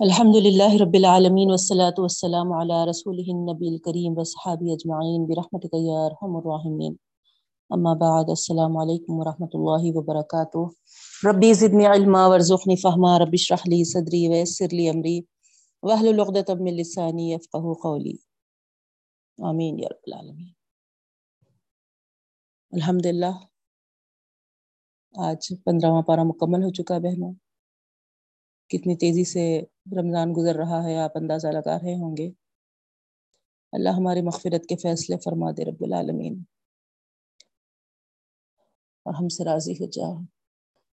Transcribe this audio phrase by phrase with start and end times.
[0.00, 6.36] الحمد للہ رب العالمین والصلاة والسلام علی رسول النبی الکریم وصحابی اجمعین برحمتک یا ارحم
[6.36, 6.94] الراحمین.
[7.70, 10.62] اما بعد، السلام علیکم ورحمۃ اللہ وبرکاتہ.
[11.28, 15.20] ربی زدنی علما، ورزقنی فہما، رب اشرح لی صدری، ویسر لی امری،
[15.82, 18.14] واحلل عقدۃ من لسانی یفقهوا قولی.
[19.38, 20.52] آمین یا رب العالمین.
[22.72, 23.34] الحمدللہ،
[25.14, 27.32] آج پندرہواں پارہ مکمل ہو چکا بہنوں.
[28.68, 29.60] کتنی تیزی سے
[29.98, 32.30] رمضان گزر رہا ہے، آپ اندازہ لگا رہے ہوں گے۔
[33.72, 36.42] اللہ ہماری مغفرت کے فیصلے فرما دے رب العالمین۔
[39.02, 40.20] اور ہم سے راضی ہو جا۔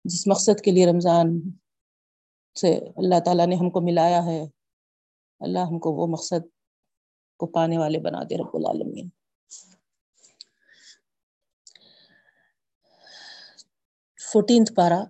[0.04, 1.40] جس مقصد کے لیے رمضان
[2.60, 4.44] سے اللہ تعالیٰ نے ہم کو ملایا ہے،
[5.40, 6.46] اللہ ہم کو وہ مقصد
[7.36, 9.08] کو پانے والے بنا دے رب العالمین۔
[14.32, 15.04] فورٹینتھ پارا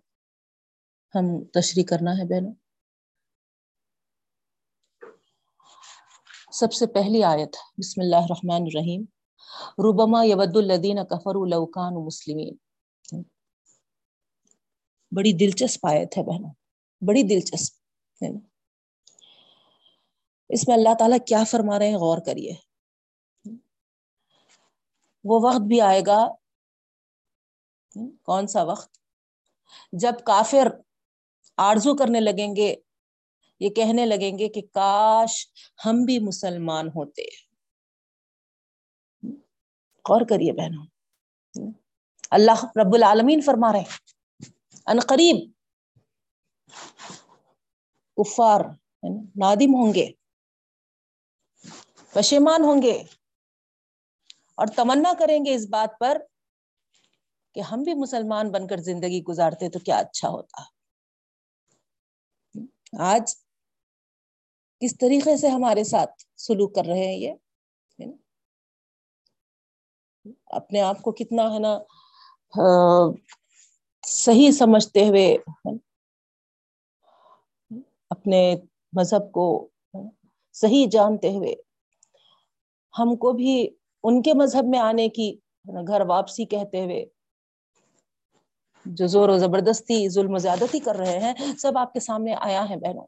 [1.15, 2.55] ہم تشریح کرنا ہے بہنوں۔
[6.53, 9.05] سب سے پہلی آیت، بسم اللہ الرحمن الرحیم۔
[9.79, 12.57] ربما یود الدین کفر الوکان مسلمین۔
[15.17, 16.55] بڑی دلچسپ آیت ہے بہنوں،
[17.07, 17.75] بڑی دلچسپ۔
[20.49, 22.53] اس میں اللہ تعالیٰ کیا فرما رہے ہیں، غور کریے۔
[25.25, 26.29] وہ وقت بھی آئے گا۔
[28.23, 28.99] کون سا وقت؟
[29.93, 30.69] جب کافر
[31.59, 32.75] آرزو کرنے لگیں گے،
[33.61, 35.47] یہ کہنے لگیں گے کہ کاش
[35.87, 37.23] ہم بھی مسلمان ہوتے۔
[40.09, 40.87] غور کریے بہنوں۔
[42.31, 43.83] اللہ رب العالمین فرما رہے
[44.87, 45.53] ان قریب
[48.17, 48.61] کفار
[49.03, 50.13] یعنی نادم ہوں گے،
[52.13, 53.03] پشیمان ہوں گے۔
[54.55, 56.19] اور تمنا کریں گے اس بات پر
[57.55, 60.78] کہ ہم بھی مسلمان بن کر زندگی گزارتے تو کیا اچھا ہوتا۔
[62.93, 63.35] آج
[64.83, 67.35] کس طریقے سے ہمارے ساتھ سلوک کر رہے ہیں یہ؟
[70.47, 71.79] اپنے آپ کو کتنا ہے نا
[74.03, 75.37] صحیح سمجھتے ہوئے
[78.11, 78.41] اپنے
[78.93, 79.69] مذہب کو
[80.53, 81.55] صحیح جانتے ہوئے
[82.95, 83.69] ہم کو بھی
[84.05, 85.37] ان کے مذہب میں آنے کی
[85.87, 87.05] گھر واپسی کہتے ہوئے
[88.89, 92.69] جو زور و زبردستی، ظلم و زیادتی کر رہے ہیں، سب آپ کے سامنے آیا
[92.71, 93.07] ہے بہنوں۔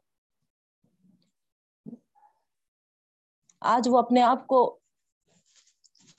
[3.61, 4.79] آج وہ اپنے آپ کو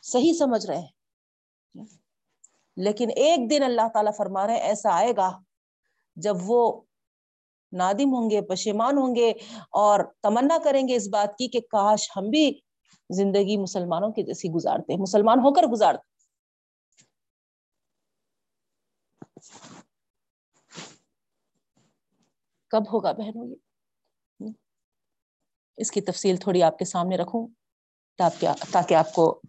[0.03, 1.85] صحیح سمجھ رہے ہیں۔
[2.77, 5.39] لیکن ایک دن اللہ تعالیٰ فرما رہے ہیں، ایسا آئے گا
[6.17, 6.81] جب وہ
[7.73, 9.31] نادم ہوں گے، پشیمان ہوں گے
[9.71, 12.61] اور تمنا کریں گے اس بات کی کہ کاش ہم بھی
[13.11, 16.12] زندگی مسلمانوں کی جیسی گزارتے، مسلمان ہو کر گزارتے۔
[22.71, 23.57] کب ہوگا بہنوں یہ؟
[25.77, 27.49] اس کی تفصیل تھوڑی آپ کے سامنے رکھوں
[28.73, 29.41] تاکہ آپ کو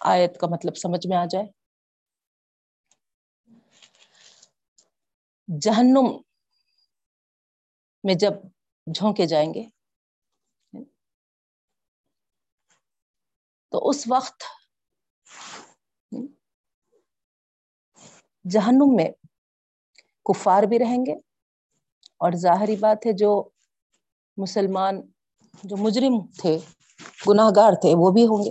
[0.00, 1.46] آیت کا مطلب سمجھ میں آ جائے۔
[5.60, 6.18] جہنم
[8.04, 8.32] میں جب
[8.94, 9.66] جھونکے جائیں گے
[13.72, 14.42] تو اس وقت
[18.44, 19.08] جہنم میں
[20.24, 21.12] کفار بھی رہیں گے۔
[22.16, 23.48] اور ظاہری بات ہے، جو
[24.36, 25.00] مسلمان،
[25.64, 26.58] جو مجرم تھے
[27.28, 28.50] گناہ گار تھے، وہ بھی ہوں گے۔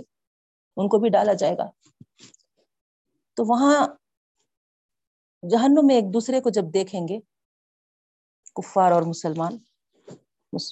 [0.76, 1.70] ان کو بھی ڈالا جائے گا۔
[3.34, 3.88] تو وہاں
[5.50, 7.18] جہنم میں ایک دوسرے کو جب دیکھیں گے،
[8.54, 9.58] کفار اور مسلمان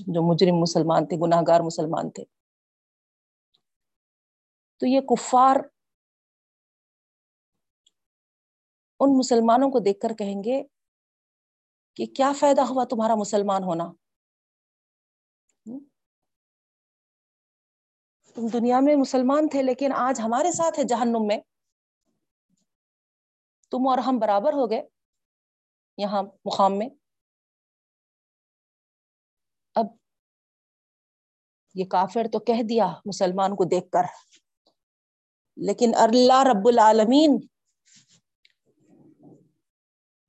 [0.07, 2.25] جو مجرم مسلمان تھے گناہ گار مسلمان تھے،
[4.79, 5.57] تو یہ کفار
[9.01, 10.63] ان مسلمانوں کو دیکھ کر کہیں گے
[11.97, 13.93] کہ کیا فائدہ ہوا تمہارا مسلمان ہونا؟
[18.37, 21.39] تم دنیا میں مسلمان تھے لیکن آج ہمارے ساتھ ہے جہنم میں۔
[23.71, 24.83] تم اور ہم برابر ہو گئے
[25.99, 26.89] یہاں مقام میں۔
[29.75, 29.87] اب
[31.75, 34.05] یہ کافر تو کہہ دیا مسلمان کو دیکھ کر،
[35.57, 37.37] لیکن اللہ رب العالمین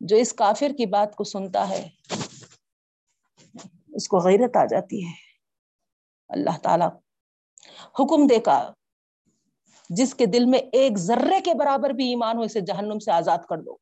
[0.09, 1.89] جو اس کافر کی بات کو سنتا ہے،
[3.95, 5.13] اس کو غیرت آ جاتی ہے۔
[6.29, 6.85] اللہ تعالی
[7.99, 8.71] حکم دے کا،
[9.89, 13.37] جس کے دل میں ایک ذرے کے برابر بھی ایمان ہو، اسے جہنم سے آزاد
[13.49, 13.77] کر دو۔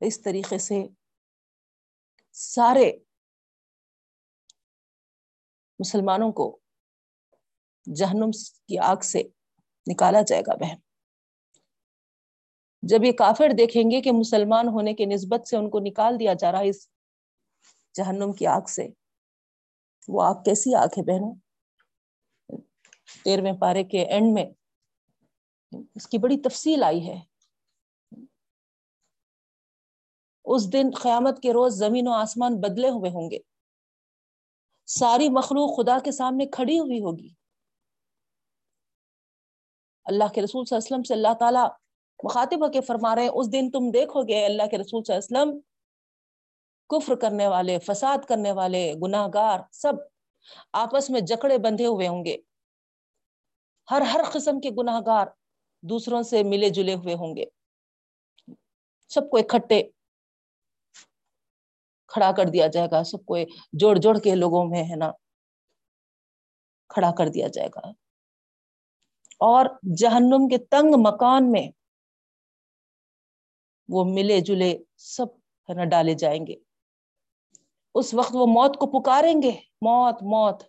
[0.00, 0.74] اس طریقے سے
[2.32, 2.92] سارے
[5.78, 6.58] مسلمانوں کو
[7.96, 8.30] جہنم
[8.66, 9.22] کی آگ سے
[9.86, 10.76] نکالا جائے گا بہن۔
[12.82, 16.34] جب یہ کافر دیکھیں گے کہ مسلمان ہونے کے نسبت سے ان کو نکال دیا
[16.34, 16.88] جا رہا ہے اس
[17.94, 18.88] جہنم کی آگ سے،
[20.08, 21.34] وہ آگ کیسی آگ ہے بہنوں؟
[23.24, 24.46] تیرویں پارے کے اینڈ میں
[25.94, 27.20] اس کی بڑی تفصیل آئی ہے۔
[30.44, 33.38] اس دن قیامت کے روز زمین و آسمان بدلے ہوئے ہوں گے۔
[34.86, 37.43] ساری مخلوق خدا کے سامنے کھڑی ہوئی ہوگی۔
[40.06, 41.68] اللہ کے رسول صلی اللہ علیہ وسلم سے اللہ تعالیٰ
[42.20, 45.14] مخاطب ہو کے فرما رہے ہیں، اس دن تم دیکھو گے اللہ کے رسول صلی
[45.14, 45.60] اللہ علیہ وسلم
[46.90, 49.94] کفر کرنے والے، فساد کرنے والے گناہ گار سب
[50.72, 52.36] آپس میں جکڑے بندھے ہوئے ہوں گے۔
[53.90, 55.26] ہر ہر قسم کے گناہ گار
[55.82, 57.44] دوسروں سے ملے جلے ہوئے ہوں گے۔
[59.10, 59.82] سب کو اکٹھے
[62.10, 63.36] کھڑا کر دیا جائے گا، سب کو
[63.72, 65.10] جوڑ جوڑ کے لوگوں میں ہے نا،
[66.90, 68.03] کھڑا کر دیا جائے گا۔
[69.38, 69.66] اور
[69.98, 71.68] جہنم کے تنگ مکان میں
[73.88, 75.26] وہ ملے جلے سب
[75.68, 76.54] ہے نا ڈالے جائیں گے۔
[77.94, 79.50] اس وقت وہ موت کو پکاریں گے۔
[79.80, 80.62] موت موت۔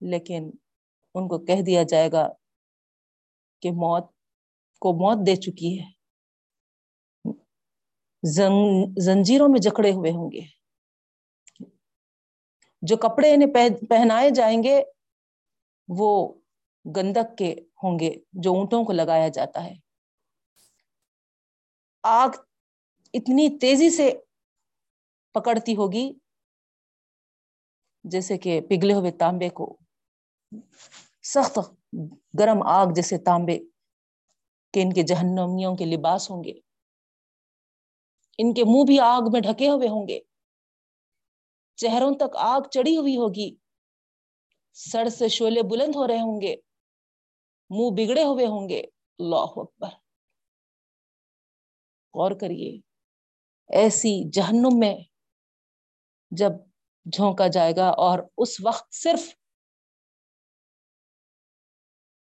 [0.00, 0.50] لیکن
[1.14, 2.28] ان کو کہہ دیا جائے گا
[3.62, 4.04] کہ موت
[4.78, 5.90] کو موت دے چکی ہے۔
[9.00, 10.40] زنجیروں میں جکڑے ہوئے ہوں گے۔
[12.82, 13.50] جو کپڑے انہیں
[13.90, 14.82] پہنائے جائیں گے
[15.98, 16.32] وہ
[16.96, 19.74] گندک کے ہوں گے جو اونٹوں کو لگایا جاتا ہے۔
[22.02, 22.28] آگ
[23.14, 24.12] اتنی تیزی سے
[25.34, 26.12] پکڑتی ہوگی
[28.04, 29.76] جیسے کہ پگھلے ہوئے تانبے کو۔
[31.22, 31.58] سخت
[32.38, 33.58] گرم آگ جیسے تانبے
[34.74, 36.52] کہ ان کے جہنمیوں کے لباس ہوں گے۔
[38.38, 40.20] ان کے منہ بھی آگ میں ڈھکے ہوئے ہوں گے۔
[41.76, 43.59] چہروں تک آگ چڑی ہوئی ہوگی۔
[44.74, 46.54] سڑ سے شولے بلند ہو رہے ہوں گے،
[47.70, 48.80] منہ بگڑے ہوئے ہوں گے۔
[49.18, 49.88] اللہ اکبر۔
[52.14, 52.70] غور کریے،
[53.70, 54.94] ایسی جہنم میں
[56.32, 56.52] جب
[57.06, 59.28] جھونکا جائے گا اور اس وقت صرف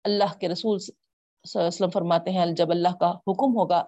[0.06, 0.94] اللہ کے رسول صلی
[1.45, 3.84] اللہ علیہ وسلم فرماتے ہیں، جب اللہ کا حکم ہوگا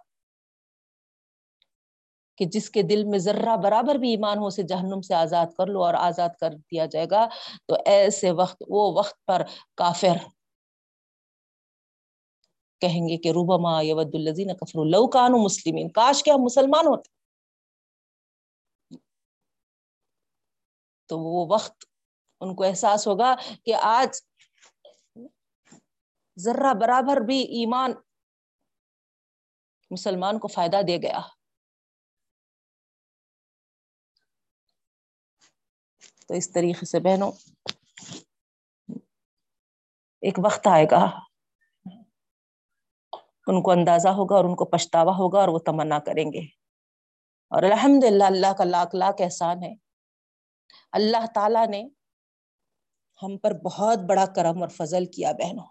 [2.42, 5.68] کہ جس کے دل میں ذرہ برابر بھی ایمان ہو سے جہنم سے آزاد کر
[5.68, 7.28] لو اور آزاد کر دیا جائے گا۔
[7.68, 9.42] تو ایسے وقت، وہ وقت پر
[9.76, 10.18] کافر
[12.82, 17.10] کہیں گے کہ روبما یود الزین کفر لو کانو مسلمین۔ کاش کے ہم مسلمان ہوتے۔
[21.10, 21.86] تو وہ وقت
[22.42, 23.36] ان کو احساس ہوگا
[23.66, 24.10] کہ آج
[26.40, 27.92] ذرہ برابر بھی ایمان
[29.92, 31.20] مسلمان کو فائدہ دے گیا۔
[36.32, 37.32] تو اس طریقے سے بہنوں،
[40.22, 41.20] ایک وقت آئے گا،
[43.48, 46.40] ان کو اندازہ ہوگا اور ان کو پچھتاوا ہوگا اور وہ تمنا کریں گے۔
[47.50, 49.74] اور الحمد للہ اللہ کا لاکھ لاکھ احسان ہے۔
[50.92, 51.90] اللہ تعالی نے
[53.24, 55.68] ہم پر بہت بڑا کرم اور فضل کیا بہنوں۔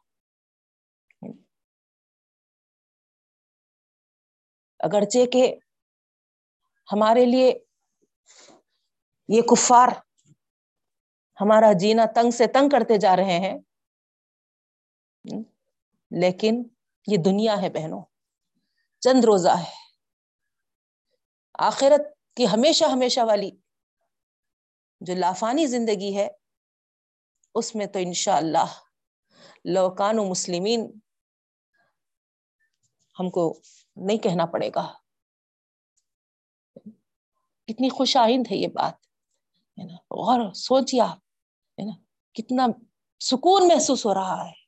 [4.79, 5.57] اگرچہ کہ
[6.93, 7.59] ہمارے لیے
[9.29, 9.89] یہ کفار
[11.41, 13.59] ہمارا جینا تنگ سے تنگ کرتے جا رہے ہیں۔
[16.11, 16.63] لیکن
[17.07, 18.03] یہ دنیا ہے بہنوں،
[19.01, 19.75] چند روزہ ہے۔
[21.59, 22.01] آخرت
[22.37, 23.51] کی ہمیشہ ہمیشہ والی
[25.01, 26.29] جو لافانی زندگی ہے،
[27.55, 28.65] اس میں تو انشاء اللہ
[29.65, 30.93] لوکان و مسلمین
[33.21, 33.61] ہم کو
[33.97, 34.93] نہیں کہنا پڑے گا۔
[37.67, 38.95] کتنی خوش آئند ہے یہ بات۔
[39.79, 41.30] ہے نا؟ اور سوچیے آپ۔
[41.81, 41.93] ہے نا،
[42.33, 42.67] کتنا
[43.21, 44.61] سکون محسوس ہو رہا ہے۔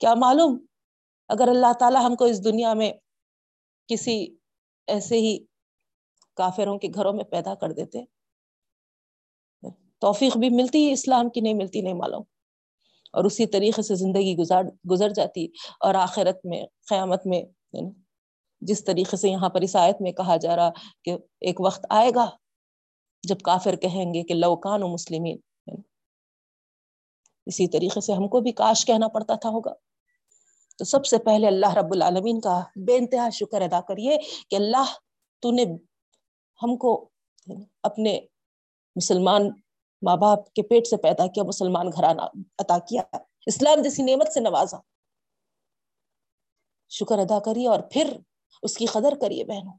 [0.00, 0.66] کیا معلوم،
[1.28, 2.92] اگر اللہ تعالی ہم کو اس دنیا میں
[3.86, 4.26] کسی
[4.86, 5.38] ایسے ہی
[6.36, 8.04] کافروں کے گھروں میں پیدا کر دیتے،
[9.98, 12.22] توفیق بھی ملتی ہے، اسلام کی نہیں ملتی، نہیں معلوم۔
[13.12, 15.46] اور اسی طریقے سے زندگی گزار، گزر جاتی
[15.80, 17.42] اور آخرت میں، قیامت میں
[18.60, 20.70] جس طریقے سے یہاں پر اس آیت میں کہا جا رہا
[21.04, 22.30] کہ ایک وقت آئے گا
[23.22, 25.36] جب کافر کہیں گے کہ لوکان و مسلمین۔
[27.48, 29.74] اسی طریقے سے ہم کو بھی کاش کہنا پڑتا تھا ہوگا۔
[30.78, 34.18] تو سب سے پہلے اللہ رب العالمین کا بے انتہا شکر ادا کریے
[34.50, 34.84] کہ اللہ
[35.40, 35.64] تو نے
[36.62, 37.08] ہم کو
[37.82, 38.20] اپنے
[38.96, 39.48] مسلمان
[40.02, 42.22] ماں باپ کے پیٹ سے پیدا کیا، مسلمان گھرانہ
[42.58, 43.02] عطا کیا۔
[43.46, 44.76] اسلام جیسی نعمت سے نوازا۔
[46.88, 48.18] شکر ادا کریے اور پھر
[48.62, 49.72] اس کی قدر کریے بہنوں۔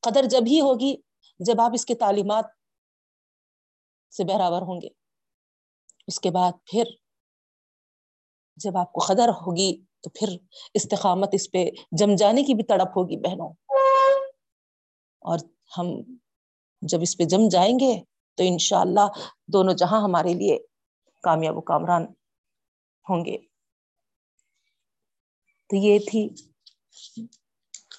[0.00, 0.96] قدر جب ہی ہوگی،
[1.38, 2.44] جب آپ اس کے تعلیمات
[4.16, 4.97] سے بہراور ہوں گے۔
[6.08, 6.84] اس کے بعد پھر
[8.56, 10.28] جب آپ کو قدر ہوگی تو پھر
[10.74, 13.50] استقامت اس پہ جم جانے کی بھی تڑپ ہوگی بہنوں۔
[15.20, 15.38] اور
[15.78, 15.86] ہم
[16.82, 18.00] جب اس پہ جم جائیں گے
[18.36, 19.06] تو انشاءاللہ
[19.52, 20.58] دونوں جہاں ہمارے لیے
[21.22, 22.04] کامیاب و کامران
[23.08, 23.38] ہوں گے۔
[25.68, 26.28] تو یہ تھی۔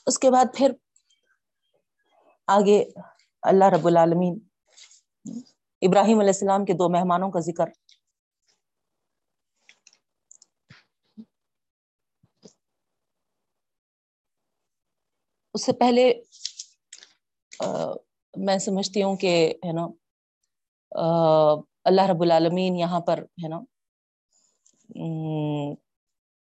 [0.06, 0.72] اس کے بعد پھر
[2.48, 2.84] آگے
[3.42, 4.40] اللہ رب العالمین
[5.82, 7.89] ابراہیم علیہ السلام کے دو مہمانوں کا ذکر۔
[15.56, 16.12] اس سے پہلے
[18.34, 19.32] میں سمجھتی ہوں کہ،
[19.66, 19.86] ہے نا
[21.86, 23.60] اللہ رب العالمین یہاں پر، ہے نا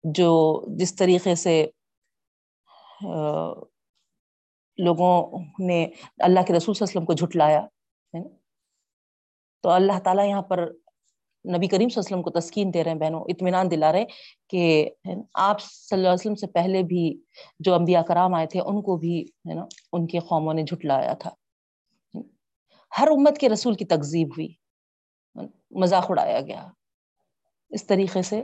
[0.05, 0.31] جو
[0.79, 1.55] جس طریقے سے
[4.79, 5.15] لوگوں
[5.61, 5.85] نے
[6.19, 8.29] اللہ کے رسول صلی اللہ علیہ وسلم کو جھٹلایا، ہے نا،
[9.65, 10.65] تو اللہ تعالیٰ یہاں پر
[11.45, 14.05] نبی کریم صلی اللہ علیہ وسلم کو تسکین دے رہے ہیں بہنوں، اطمینان دلا رہے
[14.51, 14.89] کہ
[15.35, 17.03] آپ صلی اللہ علیہ وسلم سے پہلے بھی
[17.61, 21.13] جو انبیاء کرام آئے تھے، ان کو بھی ہے نا، ان کے قوموں نے جھٹلایا
[21.15, 21.31] تھا۔
[22.93, 24.49] ہر امت کے رسول کی تکذیب ہوئی۔
[25.81, 26.67] مذاق اڑایا گیا۔
[27.71, 28.43] اس طریقے سے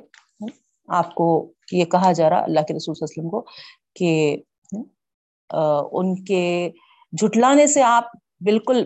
[0.89, 1.27] آپ کو
[1.73, 3.41] یہ کہا جا رہا، اللہ کے رسول صلی اللہ علیہ وسلم کو،
[3.97, 4.37] کہ
[5.99, 6.71] ان کے
[7.13, 8.05] جھٹلانے سے آپ
[8.45, 8.83] بالکل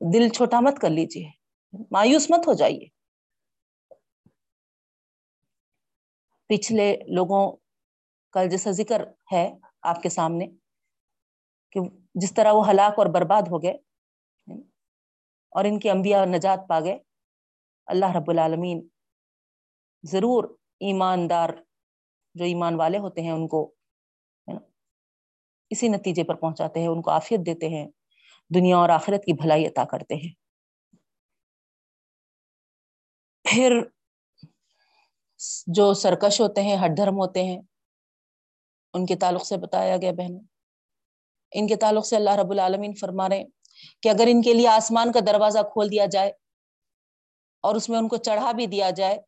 [0.00, 1.28] دل چھوٹا مت کر لیجیے
[1.92, 2.86] مایوس مت ہو جائیے۔
[6.50, 7.40] پچھلے لوگوں
[8.34, 9.48] کا جیسا ذکر ہے
[9.82, 10.46] آپ کے سامنے،
[11.72, 11.80] کہ
[12.14, 13.72] جس طرح وہ ہلاک اور برباد ہو گئے
[15.52, 16.98] اور ان کے انبیاء نجات پا گئے،
[17.88, 18.86] اللہ رب العالمین
[20.04, 20.44] ضرور
[20.80, 21.50] ایماندار
[22.34, 23.70] جو ایمان والے ہوتے ہیں، ان کو
[25.70, 27.86] اسی نتیجے پر پہنچاتے ہیں، ان کو عافیت دیتے ہیں،
[28.50, 30.32] دنیا اور آخرت کی بھلائی عطا کرتے ہیں۔
[33.46, 33.72] پھر
[35.66, 37.60] جو سرکش ہوتے ہیں ہٹ دھرم ہوتے ہیں،
[38.94, 40.38] ان کے تعلق سے بتایا گیا بہن۔
[41.52, 43.44] ان کے تعلق سے اللہ رب العالمین فرما رہے
[44.02, 46.32] کہ اگر ان کے لیے آسمان کا دروازہ کھول دیا جائے
[47.60, 49.18] اور اس میں ان کو چڑھا بھی دیا جائے،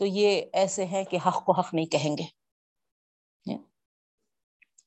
[0.00, 2.24] تو یہ ایسے ہیں کہ حق کو حق نہیں کہیں گے۔
[3.46, 3.58] ہاں۔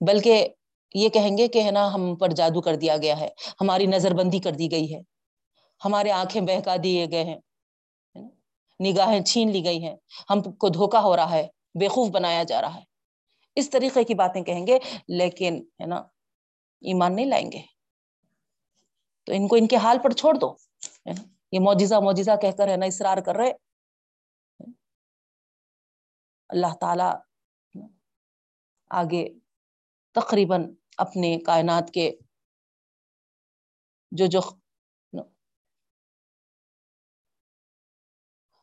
[0.08, 0.48] بلکہ
[0.96, 3.30] یہ کہیں گے کہ ہے نا، ہم پر جادو کر دیا گیا ہے،
[3.62, 5.00] ہماری نظر بندی کر دی گئی ہے،
[5.86, 7.39] ہمارے آنکھیں بہکا دیے گئے ہیں۔
[8.86, 9.96] نگاہیں چھین لی گئی ہیں۔
[10.29, 11.48] ہم کو دھوکا ہو رہا ہے
[11.79, 12.84] بےخوف بنایا جا رہا ہے۔
[13.55, 15.96] اس طریقے کی باتیں کہیں گے، لیکن ہے نا،
[16.81, 17.62] ایمان نہیں لائیں گے۔
[19.25, 20.55] تو ان کو ان کے حال پر چھوڑ دو۔
[21.51, 23.51] یہ موجزہ موجزہ کہہ کر ہے نا، اصرار کر رہے۔
[26.50, 27.10] اللہ تعالی
[28.89, 29.29] آگے
[30.15, 32.12] تقریباً اپنے کائنات کے
[34.12, 34.39] جو جو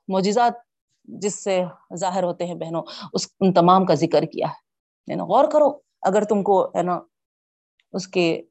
[0.08, 0.52] معجزات
[1.04, 1.62] جس سے
[1.96, 2.82] ظاہر ہوتے ہیں بہنوں،
[3.12, 7.00] اس ان تمام کا ذکر کیا ہے۔ نا غور کرو، اگر تم کو، ہے نا،
[7.92, 8.42] اس کے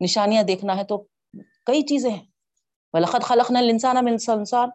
[0.00, 1.06] نشانیاں دیکھنا ہے تو
[1.66, 2.26] کئی چیزیں ہیں۔
[2.92, 4.68] وَلَقَدْ خَلَقْنَا الْإِنسَانَ مِنْ سَلْسَالٍ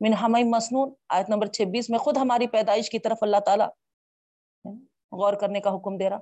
[0.00, 3.68] من ہمئی مسنون۔ آیت نمبر چھبیس میں خود ہماری پیدائش کی طرف اللہ تعالیٰ
[5.12, 6.18] غور کرنے کا حکم دے رہا۔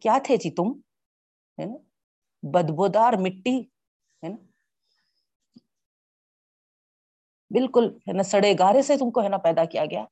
[0.00, 0.72] کیا تھے جی تم؟
[1.60, 1.76] ہے نا،
[2.42, 3.60] بدبودار مٹی
[4.22, 4.36] ہے نا
[7.50, 10.04] بالکل ہے نا، سڑے گارے سے تم کو ہے نا پیدا کیا گیا۔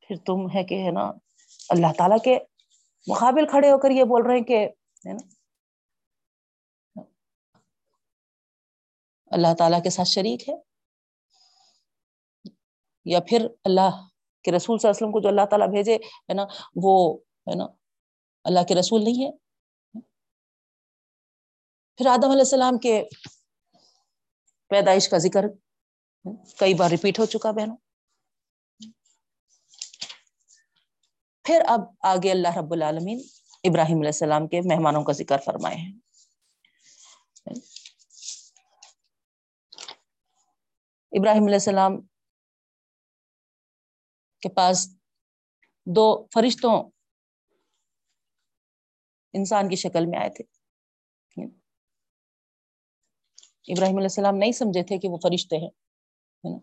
[0.00, 1.12] پھر تم ہے کہ ہے نا،
[1.68, 2.38] اللہ تعالیٰ کے
[3.08, 4.68] مقابل کھڑے ہو کر یہ بول رہے ہیں کہ
[5.08, 5.28] ہے نا۔
[9.26, 10.54] اللہ تعالیٰ کے ساتھ شریک ہے۔
[13.04, 13.90] یا پھر اللہ
[14.42, 17.54] کے رسول صلی اللہ علیہ وسلم کو جو اللہ تعالیٰ بھیجے، ہے نا، وہ ہے
[17.54, 17.64] نا،
[18.44, 19.41] اللہ کے رسول نہیں ہے۔
[22.02, 23.02] پھر آدم علیہ السلام کے
[24.68, 25.44] پیدائش کا ذکر
[26.58, 27.76] کئی بار ریپیٹ ہو چکا بہنوں۔
[31.44, 33.20] پھر اب آگے اللہ رب العالمین
[33.64, 35.92] ابراہیم علیہ السلام کے مہمانوں کا ذکر فرمائے ہیں۔
[41.12, 42.00] ابراہیم علیہ السلام
[44.42, 44.88] کے پاس
[45.86, 46.90] دو فرشتوں
[49.32, 50.61] انسان کی شکل میں آئے تھے۔
[53.68, 55.68] ابراہیم علیہ السلام نہیں سمجھے تھے کہ وہ فرشتے ہیں،
[56.44, 56.58] ہے نا؟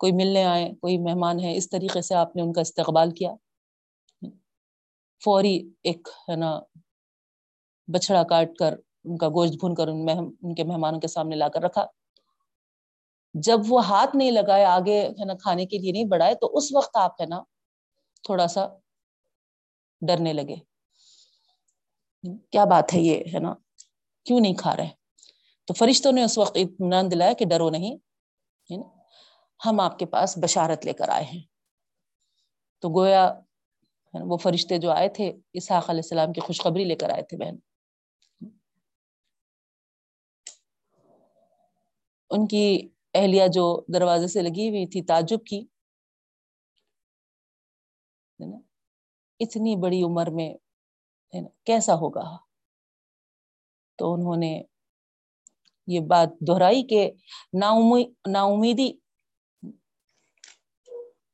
[0.00, 3.34] کوئی ملنے آئے، کوئی مہمان ہے، اس طریقے سے آپ نے ان کا استقبال کیا۔
[5.22, 6.60] فوری ایک، ہے نا
[7.88, 8.74] بچڑا کاٹ کر
[9.04, 11.86] ان کا گوشت بھون کر ان کے مہمانوں کے سامنے لا کر رکھا۔
[13.34, 16.72] جب وہ ہاتھ نہیں لگائے آگے، ہے نا، کھانے کے لیے نہیں بڑھائے، تو اس
[16.74, 17.42] وقت آپ، ہے نا،
[18.22, 18.66] تھوڑا سا
[20.02, 20.56] ڈرنے لگے۔
[22.52, 23.54] کیا بات ہے یہ، ہے نا؟
[24.26, 24.97] کیوں نہیں کھا رہے؟
[25.68, 27.96] تو فرشتوں نے اس وقت اطمینان دلایا کہ ڈرو نہیں
[29.66, 31.42] ہم آپ کے پاس بشارت لے کر آئے ہیں۔
[32.80, 33.40] تو گویا
[34.14, 37.56] وہ فرشتے جو آئے تھے، اسحاق علیہ السلام کی خوشخبری لے کر آئے تھے بہن۔
[42.30, 45.66] ان کی اہلیہ جو دروازے سے لگی ہوئی تھی، تعجب کی۔
[49.40, 50.54] اتنی بڑی عمر میں
[51.64, 52.36] کیسا ہوگا؟
[53.96, 54.62] تو انہوں نے
[55.88, 57.10] یہ بات دہرائی کہ
[57.52, 58.92] نا امیدی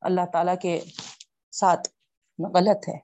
[0.01, 0.81] اللہ تعالی کے
[1.53, 1.89] ساتھ
[2.39, 2.99] غلط ہے۔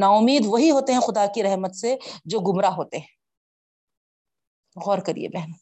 [0.00, 3.18] نا امید وہی ہوتے ہیں خدا کی رحمت سے جو گمراہ ہوتے ہیں۔
[4.86, 5.52] غور کریے بہن۔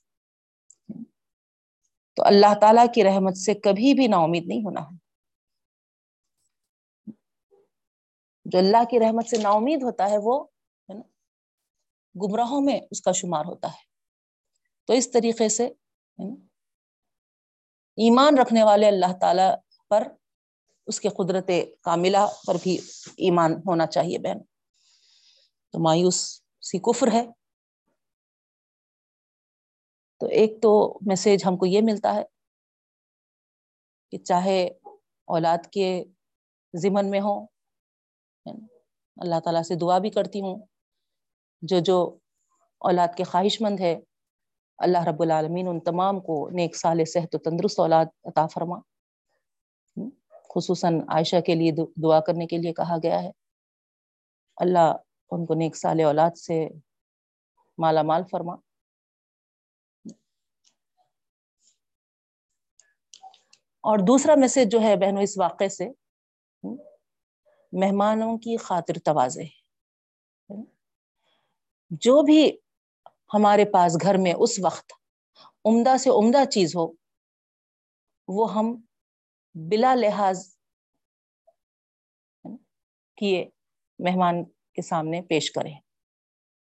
[2.15, 4.97] تو اللہ تعالی کی رحمت سے کبھی بھی نا امید نہیں ہونا ہے۔
[8.45, 10.45] جو اللہ کی رحمت سے نا امید ہوتا ہے وہ
[10.89, 11.03] ہے نا،
[12.15, 13.86] گمراہوں میں اس کا شمار ہوتا ہے۔
[14.87, 15.67] تو اس طریقے سے
[17.97, 20.03] ایمان رکھنے والے اللہ تعالی پر
[20.87, 21.51] اس کے قدرت
[21.81, 22.79] کاملہ پر بھی
[23.17, 24.39] ایمان ہونا چاہیے بہن۔
[25.73, 27.27] تو مایوس سی کفر ہے۔
[30.21, 32.23] تو ایک تو میسج ہم کو یہ ملتا ہے
[34.11, 34.67] کہ چاہے
[35.25, 36.05] اولاد کے
[36.77, 37.45] ذمن میں ہو
[39.17, 40.67] اللہ تعالیٰ سے دعا بھی کرتی ہوں۔
[41.63, 42.19] جو جو
[42.79, 44.01] اولاد کے خواہش مند ہے
[44.79, 48.77] اللہ رب العالمین ان تمام کو نیک سال صحت و تندرست اولاد عطا فرما۔
[50.55, 53.31] خصوصاً عائشہ کے لیے دعا کرنے کے لیے کہا گیا ہے۔
[54.57, 54.97] اللہ
[55.31, 56.69] ان کو نیک سال اولاد سے
[57.79, 58.55] مالا مال فرما۔
[63.81, 65.89] اور دوسرا میسج جو ہے بہنوں، اس واقعے سے
[67.73, 69.45] مہمانوں کی خاطر توازے۔
[71.91, 72.59] جو بھی
[73.35, 74.93] ہمارے پاس گھر میں اس وقت
[75.65, 76.93] عمدہ سے عمدہ چیز ہو،
[78.29, 78.81] وہ ہم
[79.55, 80.57] بلا لحاظ
[83.17, 83.49] کیے
[83.99, 85.75] مہمان کے سامنے پیش کریں۔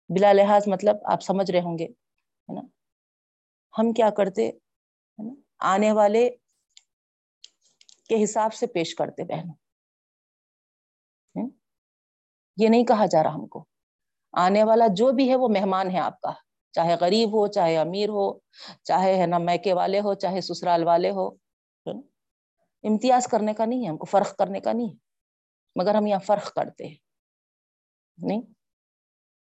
[0.09, 2.61] بلا لحاظ مطلب آپ سمجھ رہے ہوں گے، ہے نا؟
[3.77, 4.51] ہم کیا کرتے
[5.59, 6.29] آنے والے
[8.09, 9.53] کے حساب سے پیش کرتے بہنوں۔
[12.57, 13.65] یہ نہیں کہا جا رہا ہم کو۔
[14.33, 16.44] آنے والا جو بھی ہے وہ مہمان ہے آپ کا۔
[16.75, 18.25] چاہے غریب ہو، چاہے امیر ہو،
[18.83, 21.27] چاہے ہے نا میکے والے ہو، چاہے سسرال والے ہو
[22.83, 24.97] امتیاز کرنے کا نہیں ہے، ہم کو فرق کرنے کا نہیں ہے،
[25.75, 26.95] مگر ہم یہاں فرق کرتے ہیں،
[28.17, 28.41] نہیں؟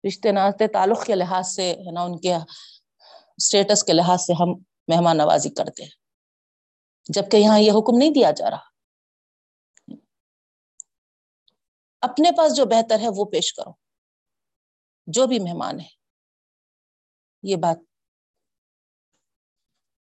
[0.04, 4.54] رشتے ناطے تعلق کے لحاظ سے ہے نا، ان کے اسٹیٹس کے لحاظ سے ہم
[4.88, 5.90] مہمان نوازی کرتے ہیں،
[7.06, 8.66] جبکہ یہاں یہ حکم نہیں دیا جا رہا۔
[12.02, 13.72] اپنے پاس جو بہتر ہے وہ پیش کرو،
[15.08, 15.97] جو بھی مہمان ہے۔
[17.48, 17.78] یہ بات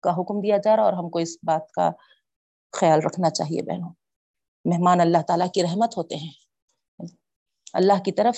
[0.02, 1.90] کا حکم دیا جا رہا اور ہم کو اس بات کا
[2.72, 3.94] خیال رکھنا چاہیے بہنوں۔
[4.64, 6.32] مہمان اللہ تعالیٰ کی رحمت ہوتے ہیں۔
[7.72, 8.36] اللہ کی طرف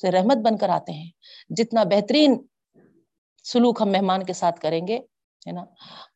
[0.00, 1.10] سے رحمت بن کر آتے ہیں۔
[1.48, 2.46] جتنا بہترین
[3.44, 4.98] سلوک ہم مہمان کے ساتھ کریں گے،
[5.46, 5.64] ہے نا،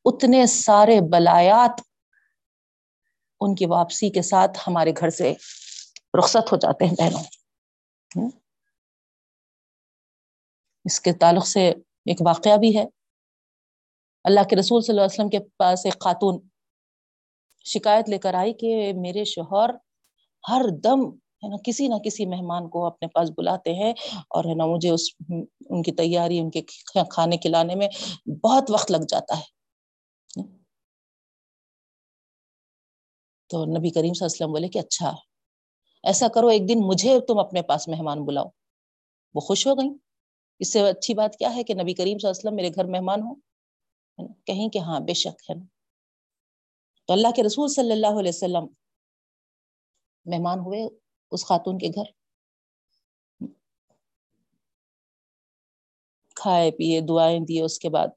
[0.05, 1.81] اتنے سارے بلایات
[3.41, 5.35] ان کی واپسی کے ساتھ ہمارے گھر سے
[6.19, 7.25] رخصت ہو جاتے ہیں بہنوں۔
[10.85, 11.73] اس کے تعلق سے
[12.07, 12.85] ایک واقعہ بھی ہے۔
[14.25, 16.39] اللہ کے رسول صلی اللہ علیہ وسلم کے پاس ایک خاتون
[17.67, 19.71] شکایت لے کر آئی کہ میرے شوہر
[20.45, 21.01] ہر دم
[21.43, 23.93] ہے نا کسی نہ کسی مہمان کو اپنے پاس بلاتے ہیں
[24.31, 26.63] اور ہے نا مجھے اس ان کی تیاری، ان کے
[27.11, 27.89] کھانے کھلانے میں
[28.45, 29.45] بہت وقت لگ جاتا ہے۔
[33.51, 35.11] تو نبی کریم صلی اللہ علیہ وسلم بولے کہ اچھا
[36.05, 38.49] ایسا کرو، ایک دن مجھے تم اپنے پاس مہمان بلاؤ۔
[39.35, 39.91] وہ خوش ہو گئی
[40.59, 42.85] اس سے اچھی بات کیا ہے کہ نبی کریم صلی اللہ علیہ وسلم میرے گھر
[42.85, 43.35] مہمان ہو
[44.47, 45.65] کہیں کہ ہاں بے شک ہے نا؟
[47.07, 48.67] تو اللہ کے رسول صلی اللہ علیہ وسلم
[50.25, 50.83] مہمان ہوئے
[51.31, 52.05] اس خاتون کے گھر۔
[56.35, 58.09] کھائے پیے، دعائیں دیے، اس کے بعد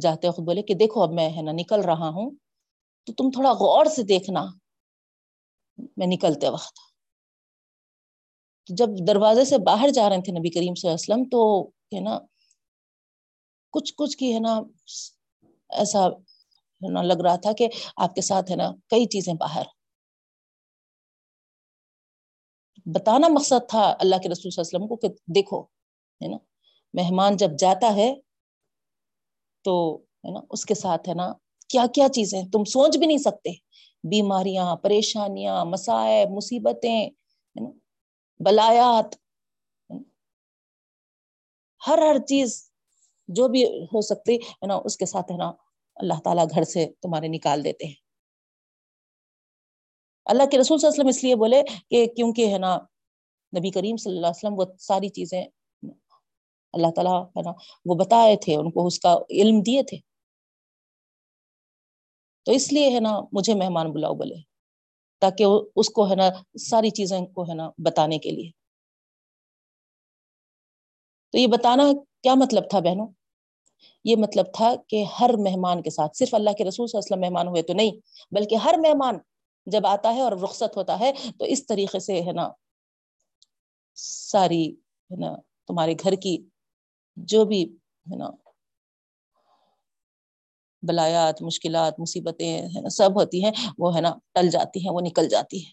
[0.00, 2.30] جاتے خود بولے کہ دیکھو اب میں ہے نا نکل رہا ہوں،
[3.04, 4.44] تو تم تھوڑا غور سے دیکھنا۔
[5.96, 6.87] میں نکلتے وقت۔
[8.68, 12.00] جب دروازے سے باہر جا رہے تھے نبی کریم صلی اللہ علیہ وسلم، تو ہے
[12.00, 12.18] نا،
[13.70, 14.60] کچھ کچھ کی ہے نا،
[15.70, 19.64] ایسا ہے نا، لگ رہا تھا کہ آپ کے ساتھ ہے نا کئی چیزیں باہر۔
[22.86, 25.62] بتانا مقصد تھا اللہ کے رسول صلی اللہ علیہ وسلم کو کہ دیکھو،
[26.20, 26.36] ہے نا،
[26.94, 28.14] مہمان جب جاتا ہے
[29.64, 31.32] تو ہے نا، اس کے ساتھ ہے نا
[31.68, 33.50] کیا کیا چیزیں، تم سوچ بھی نہیں سکتے۔
[34.04, 37.10] بیماریاں، پریشانیاں مسائب مصیبتیں
[38.40, 39.14] بلایات۔
[41.86, 42.70] ہر ہر چیز
[43.28, 45.52] جو بھی ہو سکتی ہے نا اس کے ساتھ ہے نا
[45.96, 47.94] اللہ تعالیٰ گھر سے تمہارے نکال دیتے ہیں۔
[50.24, 52.76] اللہ کے رسول صلی اللہ علیہ وسلم اس لیے بولے کہ کیونکہ ہے نا
[53.58, 55.44] نبی کریم صلی اللہ علیہ وسلم وہ ساری چیزیں،
[56.72, 57.50] اللہ تعالیٰ ہے نا
[57.84, 59.98] وہ بتائے تھے، ان کو اس کا علم دیے تھے۔
[62.42, 64.47] تو اس لیے ہے نا مجھے مہمان بلاؤ بولے۔
[65.18, 65.44] تاکہ
[65.76, 66.28] اس کو ہے نا،
[66.58, 68.50] ساری چیزیں کو ہے نا بتانے کے لیے۔
[71.30, 71.82] تو یہ بتانا
[72.22, 73.06] کیا مطلب تھا بہنوں؟
[74.04, 77.16] یہ مطلب تھا کہ ہر مہمان کے ساتھ، صرف اللہ کے رسول صلی اللہ علیہ
[77.16, 77.90] وسلم مہمان ہوئے تو نہیں،
[78.30, 79.18] بلکہ ہر مہمان
[79.66, 82.48] جب آتا ہے اور رخصت ہوتا ہے تو اس طریقے سے ہے نا
[83.94, 84.70] ساری
[85.10, 85.34] ہے نا
[85.66, 86.38] تمہارے گھر کی
[87.16, 87.64] جو بھی
[88.06, 88.30] ہے نا
[90.82, 95.00] بلایات، مشکلات، مصیبتیں، ہے نا، سب ہوتی ہیں، وہ ہے نا ٹل جاتی ہیں، وہ
[95.00, 95.70] نکل جاتی ہے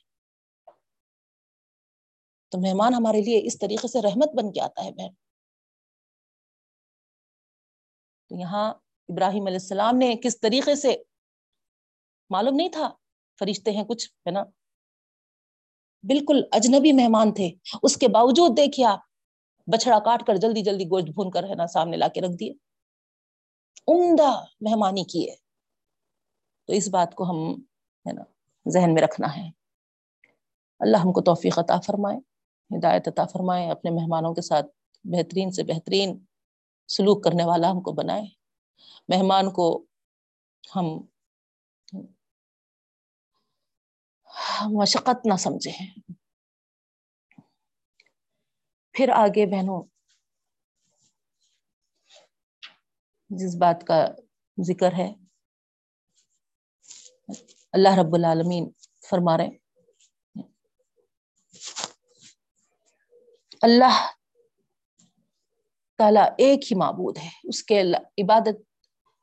[2.51, 5.13] تو مہمان ہمارے لیے اس طریقے سے رحمت بن کے آتا ہے، بہن۔
[8.31, 8.69] تو یہاں
[9.09, 10.95] ابراہیم علیہ السلام نے کس طریقے سے،
[12.29, 12.89] معلوم نہیں تھا،
[13.39, 14.43] فرشتے ہیں کچھ، ہے نا۔
[16.03, 17.49] بالکل اجنبی مہمان تھے۔
[17.83, 18.99] اس کے باوجود دیکھیے آپ
[19.67, 22.53] بچڑا کاٹ کر جلدی جلدی گوشت بھون کر، ہے نا، سامنے لا کے رکھ دیے۔
[23.87, 25.35] عمدہ مہمانی کی ہے۔
[26.65, 27.53] تو اس بات کو ہم،
[28.07, 28.21] ہے نا،
[28.69, 29.49] ذہن میں رکھنا ہے۔
[30.79, 32.17] اللہ ہم کو توفیق عطا فرمائے،
[32.77, 34.65] ہدایت عطا فرمائے، اپنے مہمانوں کے ساتھ
[35.03, 36.25] بہترین سے بہترین
[36.87, 38.23] سلوک کرنے والا ہم کو بنائے۔
[39.07, 39.85] مہمان کو
[40.75, 40.85] ہم
[44.69, 45.99] مشقت نہ سمجھے۔
[48.91, 49.83] پھر آگے بہنوں
[53.29, 54.07] جس بات کا
[54.63, 55.13] ذکر ہے۔
[57.71, 58.71] اللہ رب العالمین
[59.09, 59.49] فرما رہے
[63.61, 64.11] اللہ
[65.97, 67.81] تعالیٰ ایک ہی معبود ہے۔ اس کے
[68.23, 68.61] عبادت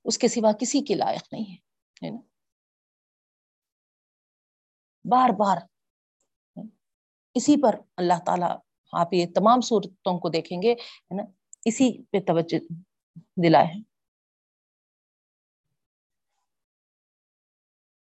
[0.04, 1.56] اس کے سوا کسی کے لائق نہیں
[2.04, 2.20] ہے نا؟
[5.04, 5.56] بار بار
[7.34, 8.58] اسی پر اللہ تعالیٰ،
[8.92, 11.22] آپ یہ تمام صورتوں کو دیکھیں گے، ہے نا؟
[11.64, 12.58] اسی پہ توجہ
[13.36, 13.91] دلائے ہیں۔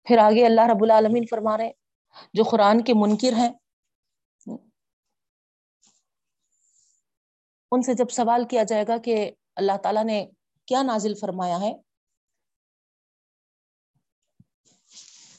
[0.08, 1.72] پھر آگے اللہ رب العالمین فرما رہے
[2.34, 3.50] جو قرآن کے منکر ہیں،
[7.72, 10.26] ان سے جب سوال کیا جائے گا کہ اللہ تعالیٰ نے
[10.68, 11.72] کیا نازل فرمایا ہے،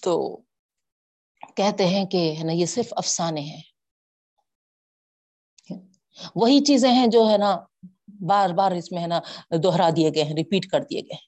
[0.02, 0.14] تو
[1.56, 3.62] کہتے ہیں کہ ہے نا، یہ صرف افسانے ہیں۔
[6.36, 7.56] وہی چیزیں ہیں جو ہے نا،
[8.28, 9.20] بار بار اس میں ہے نا
[9.62, 11.26] دوہرا دیے گئے ہیں ریپیٹ کر دیے گئے ہیں۔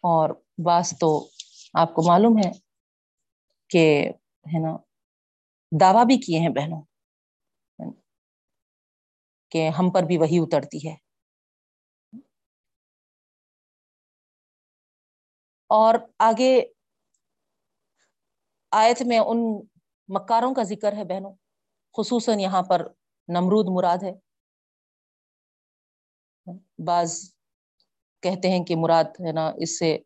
[0.00, 0.30] اور
[0.64, 1.28] بعض تو
[1.74, 2.50] آپ کو معلوم ہے
[3.70, 4.10] کہ
[4.54, 4.76] ہے نا،
[5.80, 6.82] دعویٰ بھی کیے ہیں بہنوں،
[9.50, 10.96] کہ ہم پر بھی وہی اترتی ہے۔
[15.70, 16.60] اور آگے
[18.70, 19.38] آیت میں ان
[20.08, 21.32] مکاروں کا ذکر ہے بہنوں،
[21.96, 22.88] خصوصاً یہاں پر
[23.28, 24.12] نمرود مراد ہے۔
[26.86, 27.37] بعض
[28.20, 29.98] کہتے ہیں کہ مراد ہے نا، اس سے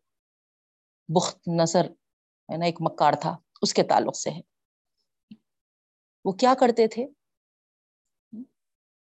[1.15, 1.85] بخت نظر
[2.51, 4.41] ہے نا، ایک مکار تھا، اس کے تعلق سے ہے۔
[6.25, 7.07] وہ کیا کرتے تھے؟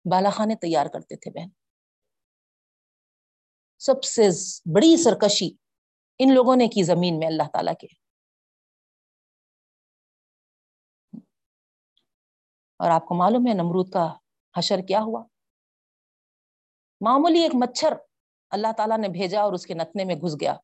[0.05, 1.49] بالا خانے تیار کرتے تھے بہن۔
[3.79, 4.23] سب سے
[4.75, 5.51] بڑی سرکشی
[6.19, 7.87] ان لوگوں نے کی زمین میں اللہ تعالی کے۔
[12.77, 14.17] اور آپ کو معلوم ہے نمرود کا
[14.59, 15.25] حشر کیا ہوا؟
[17.01, 17.93] معمولی ایک مچھر
[18.55, 20.55] اللہ تعالیٰ نے بھیجا اور اس کے نتنے میں گھس گیا۔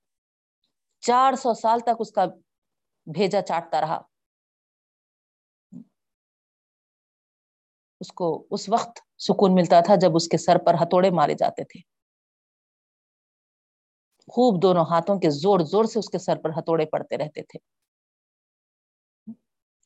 [1.00, 2.24] چار سو سال تک اس کا
[3.14, 4.00] بھیجا چاٹتا رہا۔
[8.00, 11.64] اس کو اس وقت سکون ملتا تھا جب اس کے سر پر ہتھوڑے مارے جاتے
[11.64, 11.80] تھے۔
[14.28, 17.58] خوب دونوں ہاتھوں کے زور زور سے اس کے سر پر ہتھوڑے پڑتے رہتے تھے۔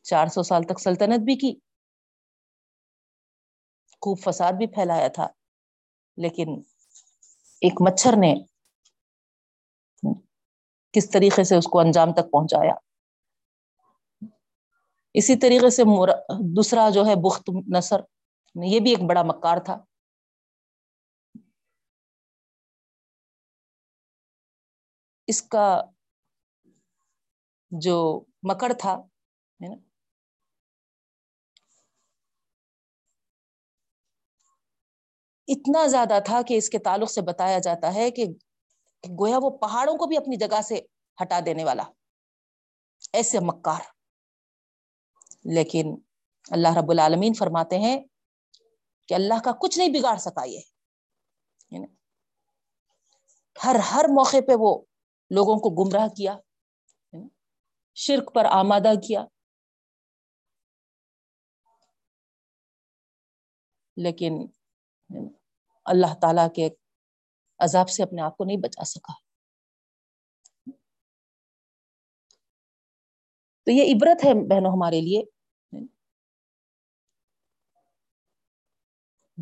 [0.02, 1.60] چار سو سال تک سلطنت بھی کی۔
[4.00, 5.26] خوب فساد بھی پھیلایا تھا۔
[6.16, 6.62] لیکن
[7.64, 8.34] ایک مچھر نے
[10.92, 12.74] کس طریقے سے اس کو انجام تک پہنچایا؟
[15.14, 15.82] اسی طریقے سے
[16.56, 18.00] دوسرا جو ہے بخت نصر،
[18.54, 19.84] یہ بھی ایک بڑا مکار تھا۔
[25.26, 25.82] اس کا
[27.70, 29.02] جو مکڑ تھا
[35.48, 38.24] اتنا زیادہ تھا کہ اس کے تعلق سے بتایا جاتا ہے کہ
[39.20, 40.80] گویا وہ پہاڑوں کو بھی اپنی جگہ سے
[41.22, 41.82] ہٹا دینے والا۔
[43.12, 43.80] ایسے مکار۔
[45.44, 45.86] لیکن
[46.50, 48.00] اللہ رب العالمین فرماتے ہیں
[49.08, 50.60] کہ اللہ کا کچھ نہیں بگاڑ سکا یہ۔
[51.70, 51.86] یعنی
[53.64, 54.82] ہر ہر موقع پہ وہ
[55.30, 56.36] لوگوں کو گمراہ کیا
[57.12, 57.28] یعنی
[57.94, 59.24] شرک پر آمادہ کیا۔
[63.96, 64.46] لیکن
[65.84, 66.68] اللہ تعالی کے
[67.58, 69.12] عذاب سے اپنے آپ کو نہیں بچا سکا۔
[73.62, 75.22] تو یہ عبرت ہے بہنوں ہمارے لیے۔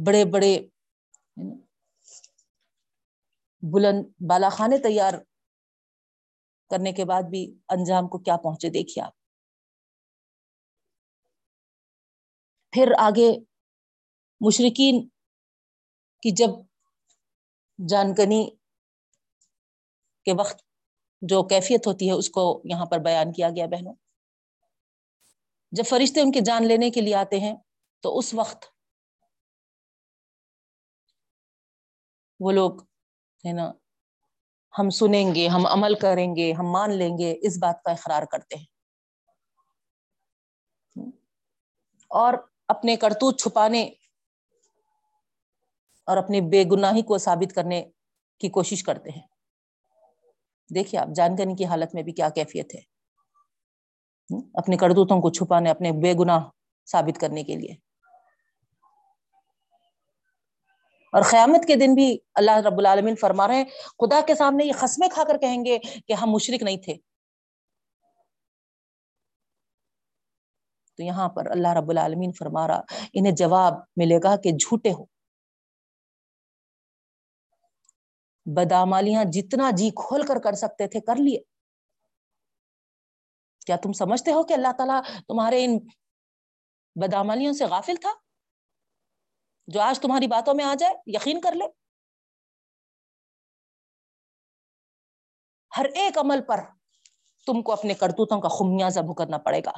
[0.06, 0.58] بڑے بڑے
[3.62, 5.14] بلند بالا خانے تیار
[6.70, 9.12] کرنے کے بعد بھی انجام کو کیا پہنچے دیکھیے آپ۔
[12.70, 13.38] پھر آگے
[14.40, 15.08] مشرقین
[16.22, 16.50] کی جب
[17.88, 18.50] جانکنی
[20.24, 20.62] کے وقت
[21.22, 23.94] جو کیفیت ہوتی ہے اس کو یہاں پر بیان کیا گیا بہنوں۔
[25.72, 27.56] جب فرشتے ان کی جان لینے کے لیے آتے ہیں،
[28.00, 28.64] تو اس وقت
[32.40, 32.82] وہ لوگ
[33.46, 33.72] ہے نا،
[34.78, 38.22] ہم سنیں گے، ہم عمل کریں گے، ہم مان لیں گے، اس بات کا اقرار
[38.22, 38.66] کرتے ہیں۔
[42.10, 42.34] اور
[42.68, 43.90] اپنے کرتوت چھپانے
[46.06, 47.84] اور اپنی بے گناہی کو ثابت کرنے
[48.38, 49.26] کی کوشش کرتے ہیں۔
[50.74, 52.92] دیکھیے آپ جانکاری کی حالت میں بھی کیا کیفیت ہے۔
[54.54, 56.40] اپنے کردوتوں کو چھپانے، اپنے بے گناہ
[56.86, 57.72] ثابت کرنے کے لیے۔
[61.12, 63.64] اور قیامت کے دن بھی اللہ رب العالمین فرما رہے ہیں،
[63.98, 66.94] خدا کے سامنے یہ قسمیں کھا کر کہیں گے کہ ہم مشرک نہیں تھے۔
[70.96, 72.80] تو یہاں پر اللہ رب العالمین فرما رہا،
[73.12, 75.04] انہیں جواب ملے گا کہ جھوٹے ہو۔
[78.46, 81.42] بدامالیاں جتنا جی کھول کر کر سکتے تھے، کر لیے۔
[83.66, 85.78] کیا تم سمجھتے ہو کہ اللہ تعالیٰ تمہارے ان
[86.96, 88.10] بدامالیوں سے غافل تھا؟
[89.66, 91.64] جو آج تمہاری باتوں میں آ جائے، یقین کر لے۔
[95.78, 96.60] ہر ایک عمل پر
[97.46, 99.72] تم کو اپنے کرتوتوں کا خمیازہ بھگتنا پڑے گا۔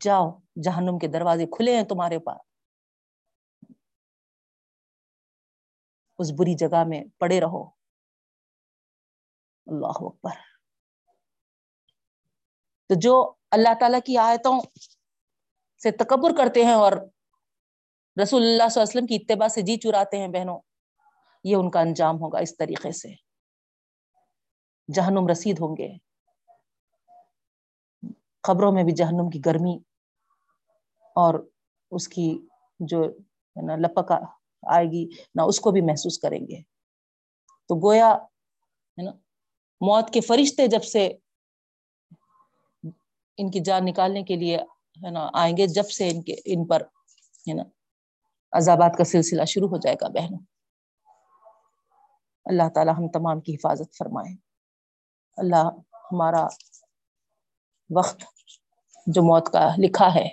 [0.00, 0.30] جاؤ،
[0.64, 2.49] جہنم کے دروازے کھلے ہیں تمہارے پاس۔
[6.20, 7.64] اس بری جگہ میں پڑے رہو۔
[9.66, 10.30] اللہ اکبر۔
[12.88, 14.60] تو جو اللہ تعالی کی آیتوں
[15.82, 19.76] سے تکبر کرتے ہیں اور رسول اللہ صلی اللہ علیہ وسلم کی اتباع سے جی
[19.76, 20.60] چراتے ہیں بہنوں،
[21.44, 23.08] یہ ان کا انجام ہوگا اس طریقے سے۔
[24.92, 25.88] جہنم رسید ہوں گے۔
[28.42, 29.78] خبروں میں بھی جہنم کی گرمی
[31.14, 31.48] اور
[31.90, 32.46] اس کی
[32.80, 33.04] جو
[33.56, 36.62] ہے نا آئے گی، نہ اس کو بھی محسوس کریں گے۔
[37.68, 38.14] تو گویا،
[38.98, 39.10] ہے نا،
[39.80, 41.06] موت کے فرشتے جب سے
[43.36, 44.56] ان کی جان نکالنے کے لیے،
[45.04, 46.80] ہے نا، آئیں گے، جب سے ان کے، ان پر،
[47.48, 47.62] ہے نا،
[48.52, 50.40] عذابات کا سلسلہ شروع ہو جائے گا، بہنوں۔
[52.44, 54.36] اللہ تعالی ہم تمام کی حفاظت فرمائے۔
[55.36, 56.46] اللہ ہمارا
[57.96, 58.24] وقت
[59.06, 60.28] جو موت کا لکھا ہے،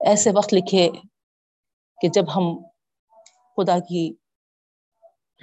[0.00, 0.90] ایسے وقت لکھے
[2.00, 2.42] کہ جب ہم
[3.56, 4.14] خدا کی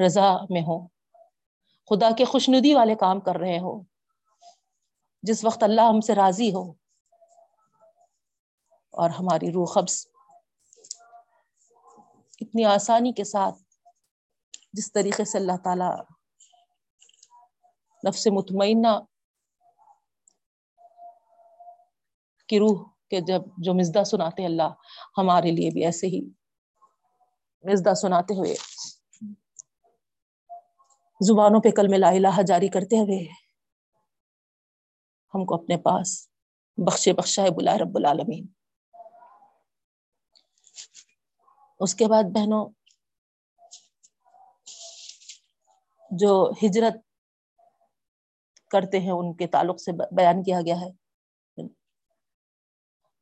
[0.06, 0.88] رضا میں ہو
[1.89, 3.84] خدا کے خوشندی والے کام کر رہے ہو
[5.24, 6.71] جس وقت اللہ ہم سے راضی ہو۔
[8.91, 10.08] اور ہماری روح قبض
[12.41, 13.63] اتنی آسانی کے ساتھ
[14.74, 16.02] جس طریقے سے اللہ تعالی
[18.10, 19.00] نفس مطمئنہ
[22.47, 24.74] کی روح کے جب جو مزدہ سناتے اللہ،
[25.17, 26.40] ہمارے لیے بھی ایسے ہی۔
[27.63, 28.56] مزدہ سناتے ہوئے،
[31.21, 33.24] زبانوں پہ کل میں لا الہ جاری کرتے ہوئے،
[35.34, 36.28] ہم کو اپنے پاس
[36.78, 38.47] بخشے بخشائے بلائے رب العالمین۔
[41.80, 42.65] اس کے بعد بہنوں،
[46.12, 46.95] جو ہجرت
[48.71, 50.89] کرتے ہیں، ان کے تعلق سے بیان کیا گیا ہے۔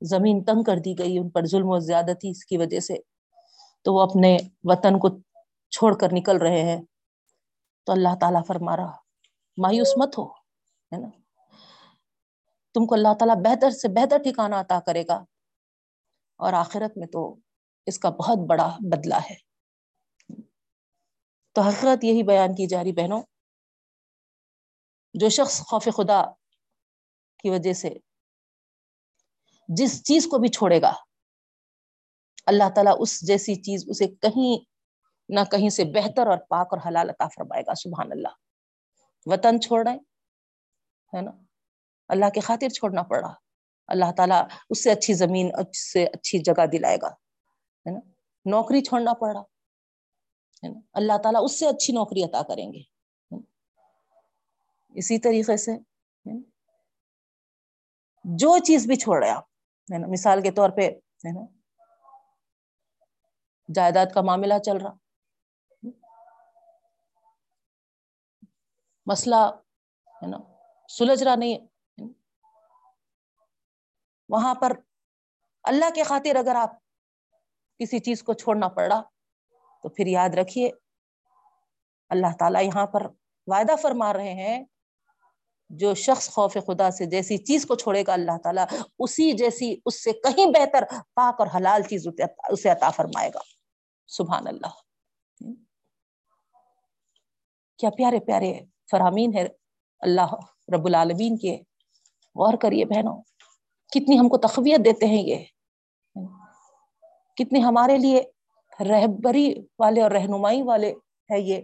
[0.02, 2.94] زمین تنگ کر دی گئی، ان پر ظلم و زیادتی اس کی وجہ سے
[3.82, 5.10] تو وہ اپنے وطن کو
[5.70, 6.82] چھوڑ کر نکل رہے ہیں۔
[7.84, 8.98] تو اللہ تعالیٰ فرما رہا،
[9.58, 11.08] مایوس مت ہو، ہے نا؟
[12.74, 15.24] تم کو اللہ تعالیٰ بہتر سے بہتر ٹھکانا عطا کرے گا۔
[16.38, 17.36] اور آخرت میں تو
[17.86, 19.36] اس کا بہت بڑا بدلہ ہے۔
[21.52, 23.22] تو حقیقت یہی بیان کی جا رہی بہنوں،
[25.14, 26.26] جو شخص خوف خدا
[27.38, 27.90] کی وجہ سے
[29.68, 30.94] جس چیز کو بھی چھوڑے گا
[32.50, 34.66] اللہ تعالیٰ اس جیسی چیز اسے کہیں
[35.30, 38.28] نہ کہیں سے بہتر اور پاک اور حلال عطا فرمائے گا، سبحان اللہ۔
[39.26, 39.96] وطن چھوڑ رہے
[41.18, 41.32] ہے نا؟
[42.08, 43.34] اللہ کے خاطر چھوڑنا پڑ رہا۔
[43.88, 48.00] اللہ تعالیٰ اس سے اچھی زمین سے اچھی جگہ دلائے گا، ہے نا؟
[48.46, 49.42] نوکری چھوڑنا پڑ رہا،
[50.64, 52.82] ہے نا؟ اللہ تعالیٰ اس سے اچھی نوکری عطا کریں گے۔
[54.90, 55.72] اسی طریقے سے
[58.24, 59.44] جو چیز بھی چھوڑ رہے آپ،
[59.94, 61.59] ہے نا؟ مثال کے طور پہ، ہے نا؟
[63.76, 64.94] جائیداد کا معاملہ چل رہا۔
[69.08, 69.36] مسئلہ
[70.22, 70.38] ہے نا،
[70.90, 71.58] سلجھ رہا نہیں
[74.30, 74.72] وہاں پر
[75.64, 76.78] اللہ کے خاطر اگر آپ
[77.80, 79.02] کسی چیز کو چھوڑنا پڑ رہا،
[79.84, 80.70] تو پھر یاد رکھیے،
[82.12, 83.06] اللہ تعالیٰ یہاں پر
[83.48, 84.64] وعدہ فرما رہے ہیں،
[85.70, 88.66] جو شخص خوف خدا سے جیسی چیز کو چھوڑے گا، اللہ تعالیٰ
[89.00, 90.84] اسی جیسی اس سے کہیں بہتر
[91.16, 92.08] پاک اور حلال چیز
[92.50, 93.40] اسے عطا فرمائے گا۔
[94.10, 94.74] سبحان اللہ۔
[97.78, 98.60] کیا پیارے پیارے
[98.92, 99.48] فرامین ہے
[100.00, 100.34] اللہ
[100.76, 101.58] رب العالمین کے۔
[102.36, 103.22] غور کریے بہنوں،
[103.90, 105.46] کتنی ہم کو تخویت دیتے ہیں یہ۔
[107.38, 108.22] کتنی ہمارے لیے
[108.80, 110.92] رہبری والے اور رہنمائی والے
[111.32, 111.62] ہے یہ۔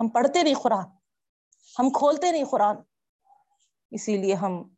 [0.00, 0.84] ہم پڑھتے نہیں قرآن،
[1.78, 2.76] ہم کھولتے نہیں قرآن۔
[3.90, 4.68] اسی لیے ہم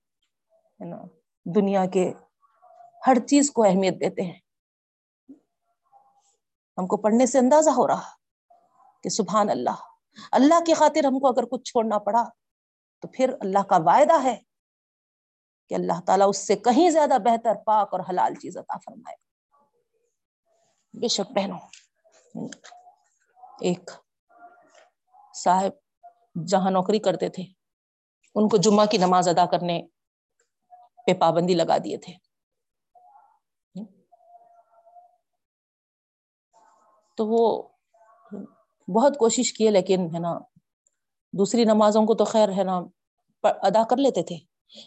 [1.44, 2.12] دنیا کے
[3.06, 4.38] ہر چیز کو اہمیت دیتے ہیں۔
[6.78, 8.14] ہم کو پڑھنے سے اندازہ ہو رہا
[9.04, 9.84] کہ سبحان اللہ
[10.32, 12.24] اللہ کی خاطر ہم کو اگر کچھ چھوڑنا پڑا
[13.02, 14.36] تو پھر اللہ کا وعدہ ہے
[15.70, 19.16] کہ اللہ تعالیٰ اس سے کہیں زیادہ بہتر پاک اور حلال چیز عطا فرمائے
[20.94, 21.58] بے شک بہنوں،
[23.60, 23.90] ایک
[25.34, 25.72] صاحب
[26.48, 27.42] جہاں نوکری کرتے تھے،
[28.36, 29.80] ان کو جمعہ کی نماز ادا کرنے
[31.06, 32.12] پہ پابندی لگا دیے تھے۔
[37.16, 37.62] تو وہ
[38.88, 40.38] بہت کوشش کیے، لیکن ہے نا،
[41.32, 42.80] دوسری نمازوں کو تو خیر ہے نا
[43.42, 44.36] ادا کر لیتے تھے۔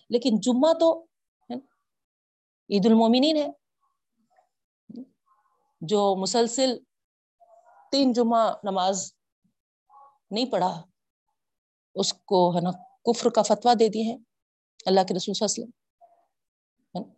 [0.10, 1.06] لیکن جمعہ تو
[2.70, 3.52] عید المومنین ہے۔
[5.82, 6.78] جو مسلسل
[7.92, 9.14] تین جمعہ نماز
[10.32, 10.82] نہیں پڑھا،
[11.96, 12.72] اس کو ہے نا
[13.04, 14.18] کفر کا فتوا دے دیے ہیں
[14.86, 17.14] اللہ کے رسول صلی اللہ علیہ وسلم۔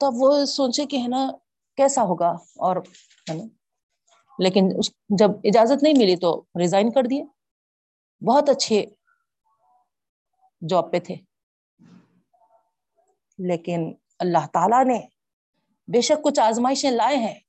[0.00, 1.30] تب وہ سوچے کہ ہے نا
[1.76, 2.76] کیسا ہوگا اور
[3.30, 3.44] ہے نا
[4.38, 7.24] لیکن اس جب اجازت نہیں ملی تو ریزائن کر دیے۔
[8.24, 8.86] بہت اچھے
[10.68, 11.14] جاب پہ تھے۔
[13.38, 15.06] لیکن اللہ تعالی نے
[15.88, 17.40] بے شک کچھ آزمائشیں لائے ہیں۔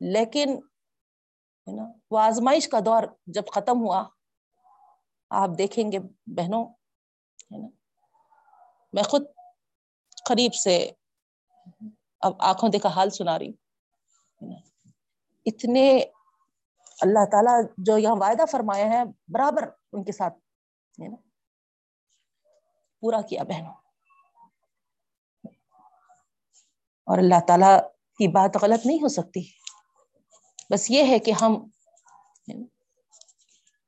[0.00, 0.60] لیکن
[2.10, 4.08] وہ آزمائش کا دور جب ختم ہوا،
[5.30, 6.64] آپ دیکھیں گے بہنوں
[8.92, 9.24] میں خود
[10.24, 10.90] قریب سے
[12.20, 13.52] اب آنکھوں دیکھا حال سنا رہی
[15.44, 16.00] اتنے
[17.00, 20.34] اللہ تعالیٰ جو یہاں وعدہ فرمایا ہے، برابر ان کے ساتھ
[23.00, 23.74] پورا کیا بہنوں۔
[27.04, 29.40] اور اللہ تعالیٰ کی بات غلط نہیں ہو سکتی۔
[30.70, 31.68] بس یہ ہے کہ ہم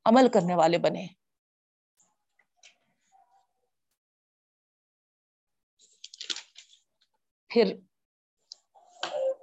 [0.05, 1.07] عمل کرنے والے بنے۔
[7.49, 7.77] پھر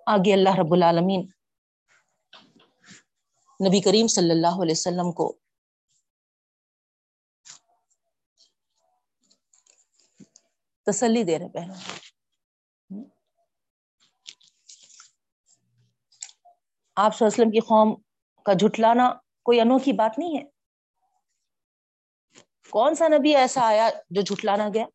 [0.05, 1.27] آگے اللہ رب العالمین
[3.61, 5.37] نبی کریم صلی اللہ علیہ وسلم کو۔
[10.87, 11.75] تسلی دے رہے بہنوں۔
[16.97, 17.93] آپ وسلم کی قوم
[18.45, 19.09] کا جھٹلانا
[19.45, 20.43] کوئی انوکھی بات نہیں ہے۔
[22.69, 24.85] کون سا نبی ایسا آیا جو جھٹلانا گیا؟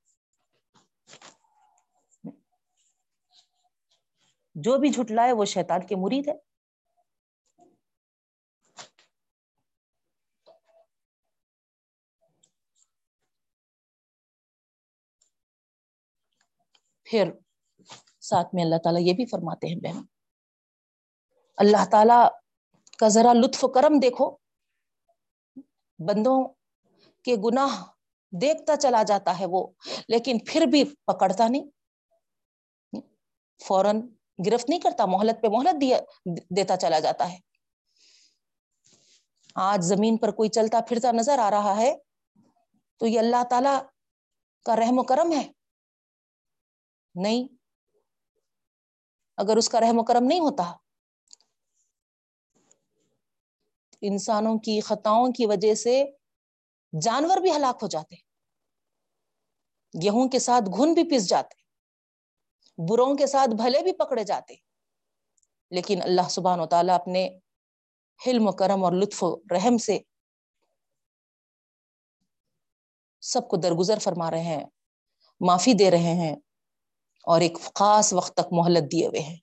[4.55, 6.35] جو بھی جھٹلائے وہ شیطان کے مرید ہے
[17.07, 17.31] پھر
[18.21, 20.03] ساتھ میں اللہ تعالیٰ یہ بھی فرماتے ہیں بہن،
[21.59, 22.19] اللہ تعالی
[22.99, 24.30] کا ذرا لطف و کرم دیکھو،
[25.99, 26.39] بندوں
[27.24, 27.83] کے گناہ
[28.33, 29.66] دیکھتا چلا جاتا ہے وہ،
[30.09, 31.70] لیکن پھر بھی پکڑتا نہیں،
[33.61, 34.01] فوراً
[34.47, 35.99] گرفت نہیں کرتا، مہلت پہ مہلت دیا،
[36.57, 37.39] دیتا چلا جاتا ہے۔
[39.57, 41.95] آج زمین پر کوئی چلتا پھرتا نظر آ رہا ہے
[43.01, 43.76] تو یہ اللہ تعالی
[44.66, 45.47] کا رحم و کرم ہے۔
[47.17, 47.57] نہیں۔
[49.37, 50.73] اگر اس کا رحم و کرم نہیں ہوتا۔
[54.01, 56.05] انسانوں کی خطاؤں کی وجہ سے
[57.03, 58.14] جانور بھی ہلاک ہو جاتے۔
[60.03, 61.67] گیہوں کے ساتھ گھن بھی پس جاتے۔
[62.89, 64.55] بروں کے ساتھ بھلے بھی پکڑے جاتے۔
[65.71, 67.39] لیکن اللہ سبحان و تعالیٰ اپنے
[68.27, 69.99] حلم و کرم اور لطف و رحم سے
[73.21, 74.64] سب کو درگزر فرما رہے ہیں،
[75.41, 76.37] معافی دے رہے ہیں۔
[77.27, 79.37] اور ایک خاص وقت تک مہلت دیے ہوئے ہیں۔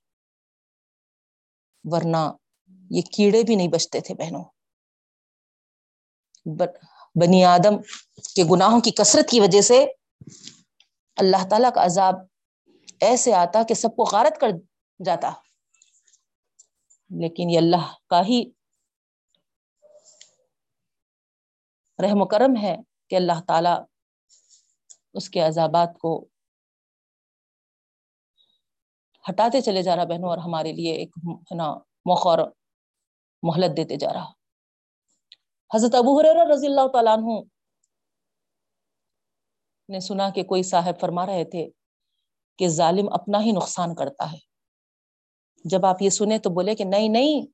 [1.83, 2.31] ورنہ
[2.91, 4.43] یہ کیڑے بھی نہیں بچتے تھے بہنوں۔
[7.15, 7.81] بنی آدم
[8.35, 9.85] کے گناہوں کی کثرت کی وجہ سے
[11.15, 12.15] اللہ تعالی کا عذاب
[12.99, 14.47] ایسے آتا کہ سب کو غارت کر
[15.05, 15.31] جاتا۔
[17.09, 18.51] لیکن یہ اللہ کا ہی
[22.03, 22.77] رحم و کرم ہے
[23.07, 23.75] کہ اللہ تعالی
[25.13, 26.27] اس کے عذابات کو
[29.29, 31.09] ہٹاتے چلے جا رہا بہنوں اور ہمارے لیے ایک
[31.55, 31.73] نا،
[32.05, 32.39] موقع اور
[33.43, 34.31] مہلت دیتے جا رہا۔
[35.75, 37.41] حضرت ابو حریر رضی اللہ تعالیٰ عنہ
[39.89, 41.69] نے سنا کہ کوئی صاحب فرما رہے تھے
[42.57, 44.37] کہ ظالم اپنا ہی نقصان کرتا ہے۔
[45.65, 47.45] جب آپ یہ سنیں تو بولے کہ نہیں نہیں،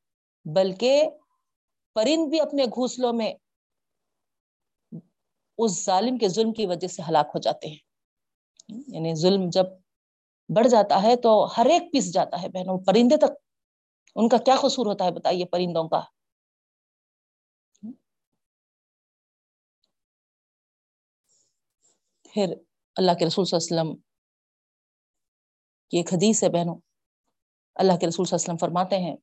[0.55, 1.09] بلکہ
[1.93, 3.33] پرند بھی اپنے گھونسلوں میں
[5.57, 7.77] اس ظالم کے ظلم کی وجہ سے ہلاک ہو جاتے ہیں۔
[8.69, 9.65] یعنی ظلم جب
[10.49, 13.31] بڑھ جاتا ہے تو ہر ایک پیس جاتا ہے بہنوں، پرندے تک۔
[14.15, 16.01] ان کا کیا قصور ہوتا ہے بتائیے پرندوں کا؟
[22.33, 22.53] پھر
[22.95, 24.01] اللہ کے رسول صلی اللہ علیہ وسلم
[25.91, 26.75] کی ایک حدیث ہے بہنوں۔
[27.75, 29.15] اللہ کے رسول صلی اللہ علیہ وسلم فرماتے ہیں،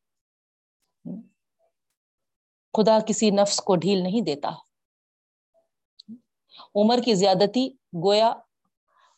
[2.75, 4.51] خدا کسی نفس کو ڈھیل نہیں دیتا۔
[6.75, 7.69] عمر کی زیادتی
[8.05, 8.33] گویا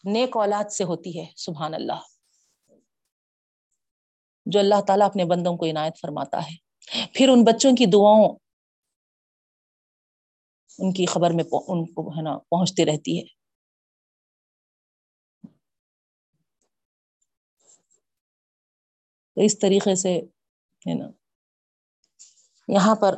[0.05, 2.01] نیک اولاد سے ہوتی ہے، سبحان اللہ۔
[4.47, 6.69] جو اللہ تعالیٰ اپنے بندوں کو عنایت فرماتا ہے۔
[7.15, 8.39] پھر ان بچوں کی دعاؤں
[10.79, 13.25] ان کی خبر میں ان کو ہے نا، پہنچتی رہتی ہے۔
[19.35, 20.15] تو اس طریقے سے
[20.89, 21.11] ہے نا،
[22.69, 23.15] یہاں پر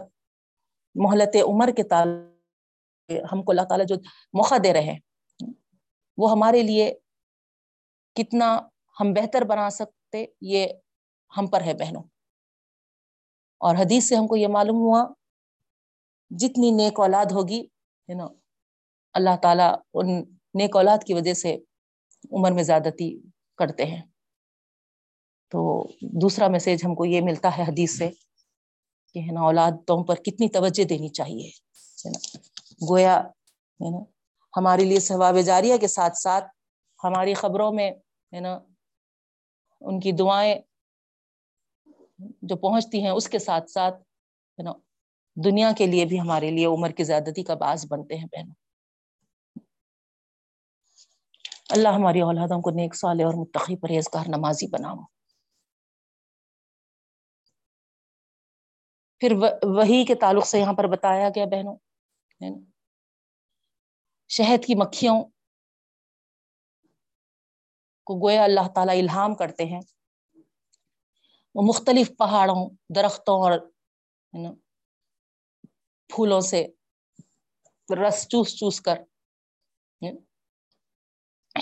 [0.95, 3.95] محلت عمر کے تعلق ہم کو اللہ تعالیٰ جو
[4.33, 4.99] موقع دے رہے ہیں۔
[6.21, 6.95] وہ ہمارے لیے
[8.15, 8.61] کتنا
[9.01, 10.67] ہم بہتر بنا سکتے، یہ
[11.37, 12.03] ہم پر ہے بہنوں۔
[13.59, 15.07] اور حدیث سے ہم کو یہ معلوم ہوا،
[16.31, 17.61] جتنی نیک اولاد ہوگی،
[18.09, 18.27] ہے نا،
[19.13, 20.21] اللہ تعالیٰ ان
[20.55, 21.57] نیک اولاد کی وجہ سے
[22.33, 23.21] عمر میں زیادتی
[23.57, 24.03] کرتے ہیں۔
[25.49, 28.11] تو دوسرا میسج ہم کو یہ ملتا ہے حدیث سے
[29.15, 31.49] کہ، ہے نا اولادوں پر کتنی توجہ دینی چاہیے،
[32.07, 32.39] ہے نا۔
[32.89, 33.21] گویا،
[33.81, 34.20] ہے نا
[34.57, 36.45] ہمارے لیے ثواب جاریہ کے ساتھ ساتھ
[37.05, 37.91] ہماری خبروں میں،
[38.33, 38.59] ہے نا،
[39.81, 40.55] ان کی دعائیں
[42.43, 43.95] جو پہنچتی ہیں اس کے ساتھ ساتھ،
[44.59, 44.73] ہے نا،
[45.37, 48.55] دنیا کے لیے بھی ہمارے لیے عمر کی زیادتی کا باعث بنتے ہیں بہنوں۔
[51.71, 54.97] اللہ ہماری اولادوں کو نیک سال اور متقی پرہیزگار نمازی بناؤ۔
[59.19, 59.33] پھر
[59.63, 61.77] وہی کے تعلق سے یہاں پر بتایا گیا بہنوں
[64.31, 65.25] شہد کی مکھیوں
[68.05, 69.81] کو گویا اللہ تعالیٰ الہام کرتے ہیں۔
[71.55, 73.71] وہ مختلف پہاڑوں، درختوں اور
[76.07, 76.67] پھولوں سے
[78.03, 78.99] رس چوس چوس کر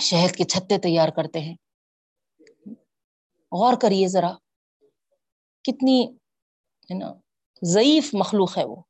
[0.01, 1.55] شہد کے چھتے تیار کرتے ہیں۔
[3.51, 4.31] غور کریے ذرا،
[5.63, 6.05] کتنی
[6.83, 7.13] ہے نا،
[7.61, 8.81] ضعیف مخلوق ہے وہ۔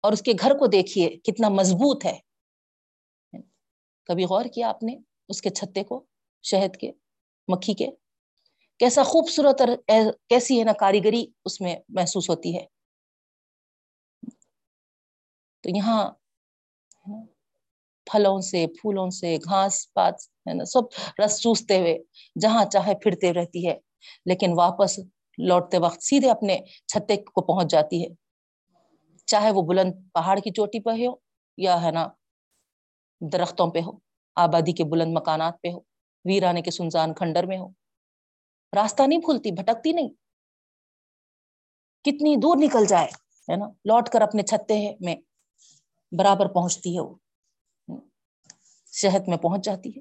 [0.00, 2.18] اور اس کے گھر کو دیکھیے کتنا مضبوط ہے۔
[4.06, 4.96] کبھی غور کیا آپ نے
[5.28, 6.04] اس کے چھتے کو،
[6.42, 6.92] شہد کے،
[7.48, 7.88] مکھی کے؟
[8.78, 9.68] کیسا خوبصورت اور
[10.28, 12.66] کیسی ہے نا کاریگری اس میں محسوس ہوتی ہے۔
[15.62, 16.10] تو یہاں
[18.06, 20.14] پھلوں سے، پھولوں سے، گھاس پات
[20.48, 20.82] ہے نا، سب
[21.24, 21.98] رس چوستے ہوئے،
[22.40, 23.78] جہاں چاہے پھرتے رہتی ہے،
[24.26, 24.98] لیکن واپس
[25.38, 28.29] لوٹتے وقت سیدھے اپنے چھتے کو پہنچ جاتی ہے۔
[29.30, 31.14] چاہے وہ بلند پہاڑ کی چوٹی پہ ہو
[31.56, 32.08] یا ہے نا
[33.32, 33.90] درختوں پہ ہو،
[34.36, 35.78] آبادی کے بلند مکانات پہ ہو،
[36.24, 37.68] ویرانے کے سنسان کھنڈر میں ہو۔
[38.76, 40.08] راستہ نہیں بھولتی، بھٹکتی نہیں۔
[42.04, 43.08] کتنی دور نکل جائے،
[43.52, 45.16] ہے نا؟ لوٹ کر اپنے چھتے میں
[46.12, 47.14] برابر پہنچتی ہے وہ۔
[48.92, 50.00] شہد میں پہنچ جاتی ہے۔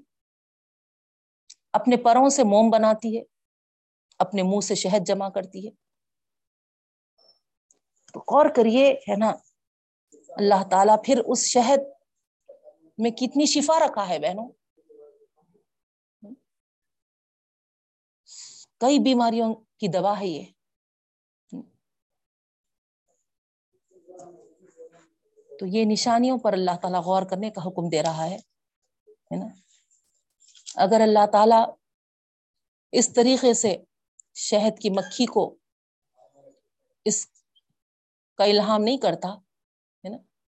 [1.73, 3.23] اپنے پروں سے موم بناتی ہے،
[4.17, 5.88] اپنے منہ سے شہد جمع کرتی ہے۔
[8.13, 9.31] تو غور کریے، ہے نا؟
[10.29, 11.79] اللہ تعالیٰ پھر اس شہد
[12.97, 14.49] میں کتنی شفا رکھا ہے بہنوں؟
[18.77, 20.45] کئی بیماریوں کی دوا ہے یہ۔
[25.59, 28.37] تو یہ نشانیوں پر اللہ تعالیٰ غور کرنے کا حکم دے رہا ہے
[29.35, 29.45] نا؟
[30.75, 31.75] اگر اللہ تعالیٰ
[32.91, 33.77] اس طریقے سے
[34.35, 35.55] شہد کی مکھی کو
[37.05, 37.27] اس
[38.39, 39.29] کا الہام نہیں کرتا،
[40.03, 40.17] ہے نا،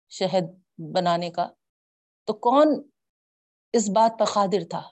[0.08, 0.46] شہد
[0.78, 1.48] بنانے کا۔
[2.26, 2.68] تو کون
[3.72, 4.82] اس بات پر قادر تھا؟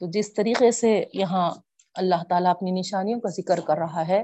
[0.00, 1.50] تو جس طریقے سے یہاں
[1.94, 4.22] اللہ تعالیٰ اپنی نشانیوں کا ذکر کر رہا ہے،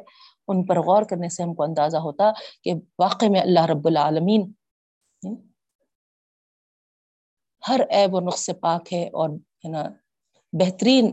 [0.48, 4.52] ان پر غور کرنے سے ہم کو اندازہ ہوتا کہ واقع میں اللہ رب العالمین
[7.68, 9.82] ہر عیب و نقص سے پاک ہے اور، ہے نا،
[10.52, 11.06] بہترین،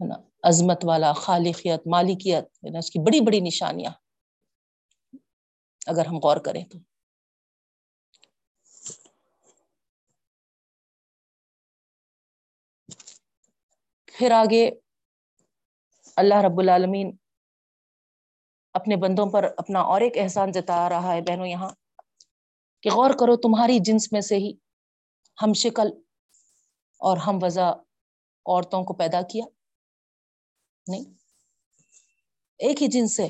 [0.00, 0.14] ہے نا
[0.48, 3.92] عظمت والا، خالقیت، مالکیت نا، اس کی بڑی بڑی نشانیاں۔
[5.86, 6.78] اگر ہم غور کریں تو۔
[14.06, 14.70] پھر آگے
[16.16, 17.16] اللہ رب العالمین
[18.74, 21.70] اپنے بندوں پر اپنا اور ایک احسان جتا رہا ہے بہنوں یہاں،
[22.82, 24.52] کہ غور کرو، تمہاری جنس میں سے ہی
[25.42, 25.88] ہم شکل
[26.98, 27.70] اور ہم وضع
[28.46, 29.44] عورتوں کو پیدا کیا۔
[30.88, 31.04] نہیں۔
[32.58, 33.28] ایک ہی جنس سے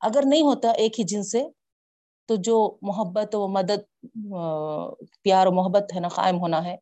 [0.00, 1.42] اگر نہیں ہوتا ایک ہی جنس سے
[2.28, 3.80] تو جو محبت و مدد
[5.22, 6.76] پیار و محبت ہے نا، قائم ہونا ہے۔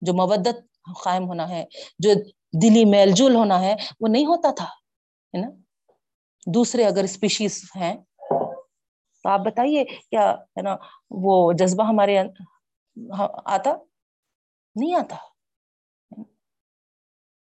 [0.00, 0.56] جو مبدت
[1.04, 1.64] قائم ہونا ہے،
[1.98, 2.10] جو
[2.62, 5.48] دلی میل جول ہونا ہے، وہ نہیں ہوتا تھا، ہے نا۔
[6.46, 7.94] دوسرے اگر اسپیشیز ہیں،
[9.22, 10.76] تو آپ بتائیے کیا، ہے نا،
[11.10, 12.18] وہ جذبہ ہمارے
[13.44, 13.70] آتا؟
[14.76, 15.33] نہیں آتا۔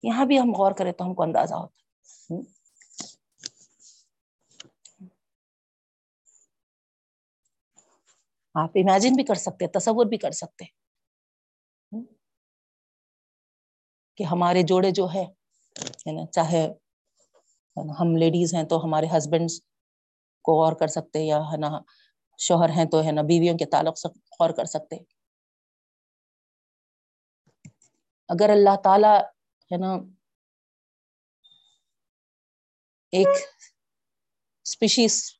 [0.07, 1.74] یہاں بھی ہم غور کریں تو ہم کو اندازہ ہوتا
[8.54, 10.64] آپ امیجن بھی کر سکتے تصور بھی کر سکتے
[14.18, 15.24] کہ ہمارے جوڑے جو ہے
[16.12, 16.66] نا، چاہے
[18.00, 19.50] ہم لیڈیز ہیں تو ہمارے ہسبینڈ
[20.44, 21.70] کو غور کر سکتے یا ہے نا،
[22.38, 24.96] شوہر ہیں تو ہے نا، بیویوں کے تعلق سے غور کر سکتے
[28.30, 29.14] اگر اللہ تعالی
[29.72, 29.92] ہے نا،
[33.10, 33.26] ایک
[34.64, 35.38] اسپیشیز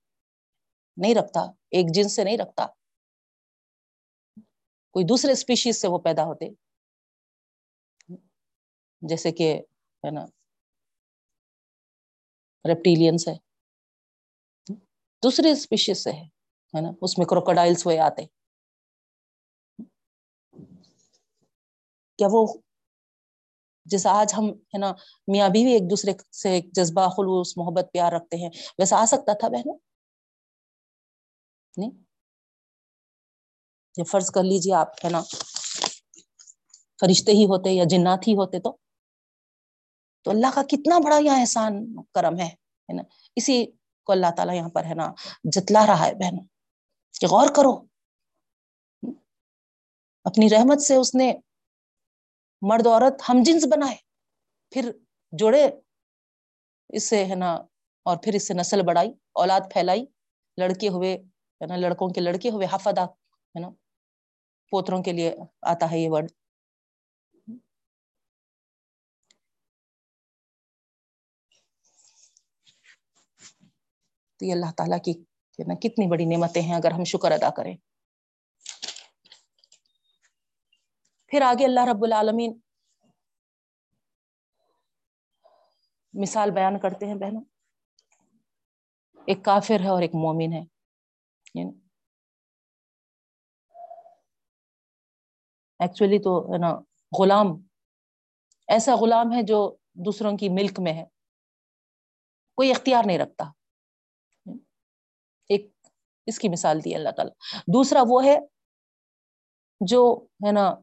[0.96, 2.66] نہیں رکھتا، ایک جنس سے نہیں رکھتا۔
[4.90, 6.44] کوئی دوسرے اسپیشیز سے وہ پیدا ہوتے۔
[9.00, 9.54] جیسے کہ
[10.04, 10.24] ہے نا
[12.68, 13.34] ریپٹیلینس ہے۔
[15.22, 18.26] دوسرے اسپیشیز سے ہے نا، اس میں کروکوڈائلس ہوئے آتے۔
[22.18, 22.60] کیا وہ
[23.87, 24.93] جیسا آج ہم، ہے نا،
[25.28, 29.32] میاں بیوی ایک دوسرے سے ایک جذبہ، خلوص، محبت، پیار رکھتے ہیں، ویسا آ سکتا
[29.32, 29.78] تھا بہنوں؟
[31.76, 31.91] نہیں؟
[33.99, 35.22] یہ فرض کر لیجیے آپ، ہے نا،
[37.01, 38.76] فرشتے ہی ہوتے یا جنات ہی ہوتے تو
[40.24, 43.03] تو اللہ کا کتنا بڑا یہاں احسان کرم ہے نا،
[43.37, 43.64] اسی
[44.05, 45.12] کو اللہ تعالیٰ یہاں پر، ہے نا،
[45.45, 46.37] جتلا رہا ہے بہن
[47.20, 47.74] کہ غور کرو۔
[50.24, 51.32] اپنی رحمت سے اس نے
[52.62, 53.96] مرد عورت ہم جنس بنائے،
[54.72, 54.90] پھر
[55.32, 55.64] جوڑے،
[56.90, 57.52] اس سے ہے نا،
[58.07, 60.04] اور پھر اس سے نسل بڑھائی، اولاد پھیلائی،
[60.59, 61.14] لڑکے ہوئے،
[61.61, 63.70] ہے نا، لڑکوں کے لڑکے ہوئے حفظ ہے نا،
[64.72, 66.30] پوتروں کے لیے آتا ہے یہ ورڈ۔
[74.40, 75.12] تو یہ اللہ تعالیٰ کی
[75.59, 77.76] نا، کتنی بڑی نعمتیں ہیں، اگر ہم شکر ادا کریں۔
[81.26, 82.60] پھر آگے اللہ رب العالمین
[86.12, 87.44] مثال بیان کرتے ہیں بہنوں۔
[89.26, 90.62] ایک کافر ہے اور ایک مومن ہے۔
[91.54, 91.70] یعنی
[95.78, 96.80] ایکچولی تو ہے نا
[97.18, 97.46] غلام،
[98.68, 101.04] ایسا غلام ہے جو دوسروں کی ملک میں ہے۔
[102.54, 103.44] کوئی اختیار نہیں رکھتا۔
[105.48, 105.70] ایک
[106.26, 108.38] اس کی مثال دی اللہ تعالی۔ دوسرا وہ ہے
[109.80, 110.74] جو ہے نا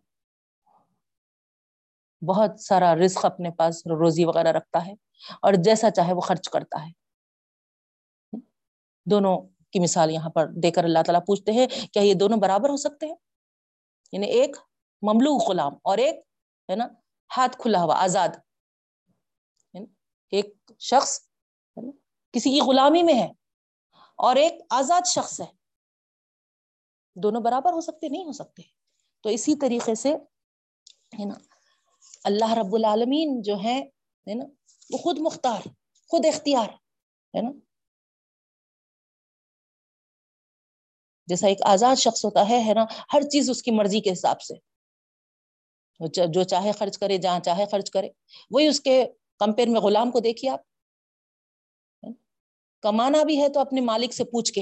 [2.27, 4.93] بہت سارا رزق اپنے پاس روزی وغیرہ رکھتا ہے
[5.41, 6.91] اور جیسا چاہے وہ خرچ کرتا ہے۔
[9.05, 12.69] دونوں کی مثال یہاں پر دے کر اللہ تعالیٰ پوچھتے ہیں، کیا یہ دونوں برابر
[12.69, 13.15] ہو سکتے ہیں؟
[14.11, 14.57] یعنی ایک
[15.01, 16.15] مملو غلام اور ایک،
[16.69, 16.87] ہے نا،
[17.37, 18.29] ہاتھ کھلا ہوا، آزاد۔
[19.73, 19.85] یعنی
[20.31, 21.19] ایک شخص
[22.31, 23.31] کسی کی غلامی میں ہے
[24.15, 25.45] اور ایک آزاد شخص ہے۔
[27.15, 28.61] دونوں برابر ہو سکتے، نہیں ہو سکتے۔
[29.21, 30.15] تو اسی طریقے سے،
[31.19, 31.52] ہے نا
[32.23, 33.89] اللہ رب العالمین جو ہے
[34.35, 34.45] نا،
[34.89, 35.67] وہ خود مختار،
[36.07, 36.69] خود اختیار،
[37.37, 37.51] ہے نا۔
[41.27, 44.41] جیسا ایک آزاد شخص ہوتا ہے ہے نا، ہر چیز اس کی مرضی کے حساب
[44.41, 44.53] سے۔
[46.27, 48.09] جو چاہے خرچ کرے، جہاں چاہے خرچ کرے۔
[48.51, 49.05] وہی اس کے
[49.39, 50.59] کمپیئر میں غلام کو دیکھیے آپ۔
[52.81, 54.61] کمانا بھی ہے تو اپنے مالک سے پوچھ کے۔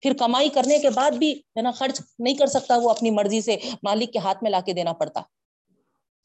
[0.00, 3.40] پھر کمائی کرنے کے بعد بھی، ہے نا، خرچ نہیں کر سکتا وہ اپنی مرضی
[3.40, 5.20] سے مالک کے ہاتھ میں لا کے دینا پڑتا۔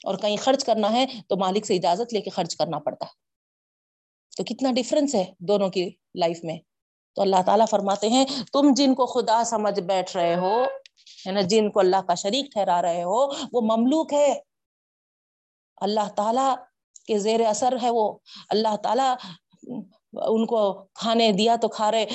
[0.03, 3.11] اور کہیں خرچ کرنا ہے تو مالک سے اجازت لے کے خرچ کرنا پڑتا ہے۔
[4.37, 6.57] تو کتنا ڈفرنس ہے دونوں کی لائف میں۔
[7.15, 10.63] تو اللہ تعالیٰ فرماتے ہیں، تم جن کو خدا سمجھ بیٹھ رہے ہو،
[11.27, 14.39] ہے نا، جن کو اللہ کا شریک ٹھہرا رہے ہو، وہ مملوک ہے۔
[15.77, 16.55] اللہ تعالیٰ
[17.07, 18.17] کے زیر اثر ہے وہ۔
[18.49, 19.15] اللہ تعالیٰ
[20.13, 22.05] ان کو کھانے دیا تو کھا رہے،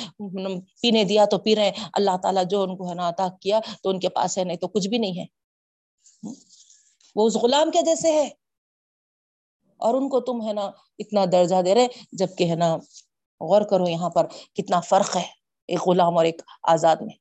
[0.81, 3.89] پینے دیا تو پی رہے۔ اللہ تعالیٰ جو ان کو ہے نا عطا کیا تو
[3.89, 5.25] ان کے پاس ہے، نہیں تو کچھ بھی نہیں ہے۔
[7.17, 8.29] وہ اس غلام کے جیسے ہے۔
[9.77, 12.75] اور ان کو تم ہے نا اتنا درجہ دے رہے جبکہ ہے نا
[13.39, 15.27] غور کرو یہاں پر کتنا فرق ہے
[15.67, 17.15] ایک غلام اور ایک آزاد میں۔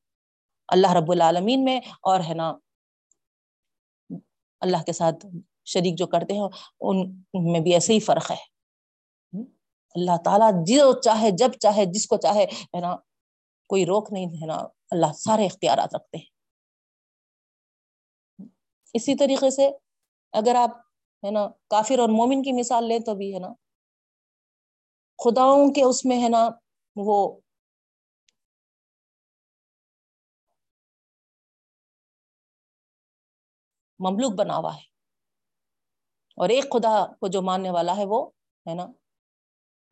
[0.69, 2.55] اللہ رب العالمین میں اور ہے نا
[4.61, 5.27] اللہ کے ساتھ
[5.65, 6.49] شریک جو کرتے ہیں
[6.81, 7.23] ان
[7.53, 8.57] میں بھی ایسے ہی فرق ہے۔
[9.95, 12.97] اللہ تعالیٰ جو چاہے، جب چاہے، جس کو چاہے ہے نا
[13.69, 14.59] کوئی روک نہیں ہے نا،
[14.91, 16.37] اللہ سارے اختیارات رکھتے ہیں۔
[18.95, 19.71] اسی طریقے سے
[20.37, 20.71] اگر آپ،
[21.23, 23.49] ہے نا، کافر اور مومن کی مثال لیں تو بھی، ہے نا،
[25.19, 26.49] خداؤں کے اس میں، ہے نا،
[26.97, 27.41] وہ
[34.01, 34.87] مملوک بنا ہوا ہے۔
[36.39, 38.31] اور ایک خدا کو جو ماننے والا ہے وہ،
[38.67, 38.87] ہے نا،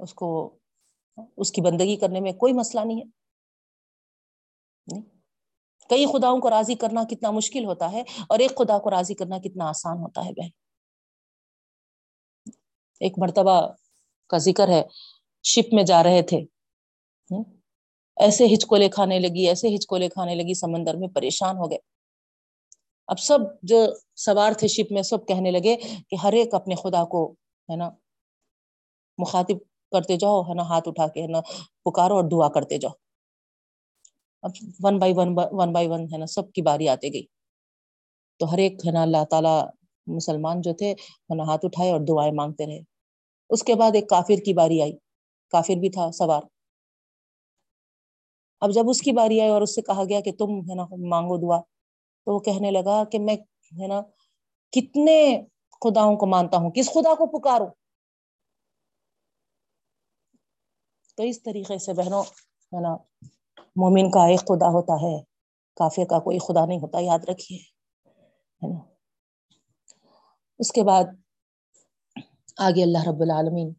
[0.01, 0.29] اس کو،
[1.37, 3.09] اس کی بندگی کرنے میں کوئی مسئلہ نہیں ہے۔
[5.91, 9.39] کئی خداؤں کو راضی کرنا کتنا مشکل ہوتا ہے اور ایک خدا کو راضی کرنا
[9.39, 10.49] کتنا آسان ہوتا ہے بہن۔
[13.01, 13.61] ایک مرتبہ
[14.29, 14.83] کا ذکر ہے،
[15.43, 16.45] شپ میں جا رہے تھے۔
[18.17, 21.79] ایسے ہچکولے کھانے لگی، ایسے ہچکولے کھانے لگی، سمندر میں پریشان ہو گئے۔
[23.07, 23.77] اب سب جو
[24.17, 25.77] سوار تھے شپ میں، سب کہنے لگے
[26.11, 27.33] کہ ہر ایک اپنے خدا کو،
[27.71, 27.91] ہے نا،
[29.19, 29.59] مخاطب
[29.93, 31.41] کرتے جاؤ، ہے نا، ہاتھ اٹھا کے، ہے نا،
[31.85, 33.04] پکارو اور دعا کرتے جاؤ۔
[34.45, 34.51] اب
[34.83, 37.27] one by one one by one ہے نا، سب کی باری آتے گئی۔
[38.39, 39.69] تو ہر ایک ہے نا، اللہ تعالیٰ
[40.07, 42.81] مسلمان جو تھے ہے نا ہاتھ اٹھائے اور دعائیں مانگتے رہے۔
[43.51, 44.93] اس کے بعد ایک کافر کی باری آئی۔
[45.51, 46.43] کافر بھی تھا، سوار۔
[48.61, 50.87] اب جب اس کی باری آئی اور اس سے کہا گیا کہ تم ہے نا،
[51.09, 51.61] مانگو دعا،
[52.25, 53.37] تو وہ کہنے لگا کہ میں
[53.83, 54.03] ہے نا،
[54.73, 55.43] کتنے
[55.81, 57.67] خداؤں کو مانتا ہوں، کس خدا کو پکاروں؟
[61.17, 62.23] تو اس طریقے سے بہنوں،
[62.73, 62.97] ہے نا
[63.77, 65.23] مومن کا ایک خدا ہوتا ہے،
[65.77, 67.59] کافر کا کوئی خدا نہیں ہوتا، یاد رکھیے،
[68.63, 68.81] ہے نا؟
[70.59, 71.05] اس کے بعد
[72.57, 73.75] آگے اللہ رب العالمین۔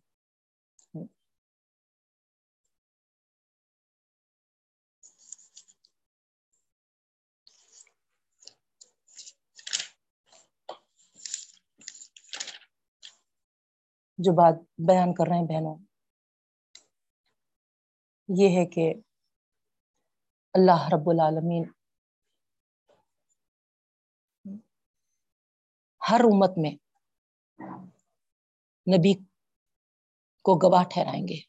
[14.18, 15.78] جو بات بیان کر رہے ہیں بہنوں،
[18.30, 18.94] یہ ہے کہ
[20.56, 21.64] اللہ رب العالمین۔
[26.12, 26.72] ہر امت میں
[28.98, 29.14] نبی
[30.44, 31.40] کو گواہ ٹھہرائیں گے۔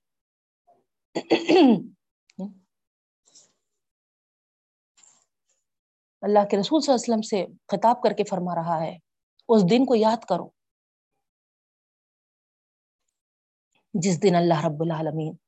[6.22, 8.98] اللہ کے رسول صلی اللہ علیہ وسلم سے خطاب کر کے فرما رہا ہے،
[9.48, 10.50] اس دن کو یاد کرو۔
[13.94, 15.45] جس دن اللہ رب العالمین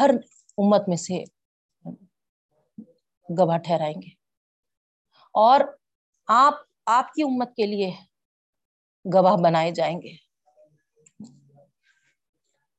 [0.00, 0.10] ہر
[0.58, 1.24] امت میں سے
[3.38, 4.08] گواہ ٹھہرائیں گے۔
[5.32, 5.60] اور
[6.26, 6.54] آپ
[6.86, 7.90] آپ کی امت کے لیے
[9.14, 10.16] گواہ بنائے جائیں گے۔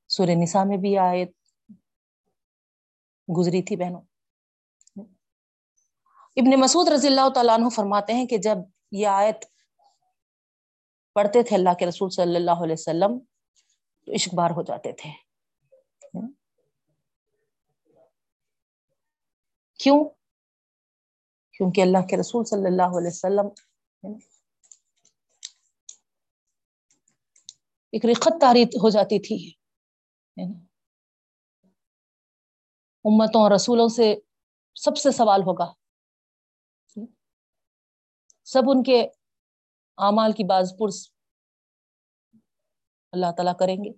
[0.07, 1.32] سورہ نساء میں بھی آیت
[3.38, 4.01] گزری تھی بہنوں۔
[6.36, 8.57] ابن مسعود رضی اللہ تعالیٰ عنہ فرماتے ہیں کہ جب
[8.91, 9.45] یہ آیت
[11.14, 13.20] پڑھتے تھے اللہ کے رسول صلی اللہ علیہ وسلم،
[14.05, 15.32] تو عشق بار ہو جاتے تھے۔
[19.84, 20.03] کیوں
[21.55, 23.47] کیونکہ اللہ کے رسول صلی اللہ علیہ وسلم
[27.93, 29.38] ایک رخت تاری ہو جاتی تھی
[33.05, 34.13] امتوں اور رسولوں سے
[34.75, 35.71] سب سے سوال ہوگا
[38.47, 39.01] سب ان کے
[39.97, 41.01] اعمال کی باز پرس
[43.13, 43.91] اللہ تعالیٰ کریں گے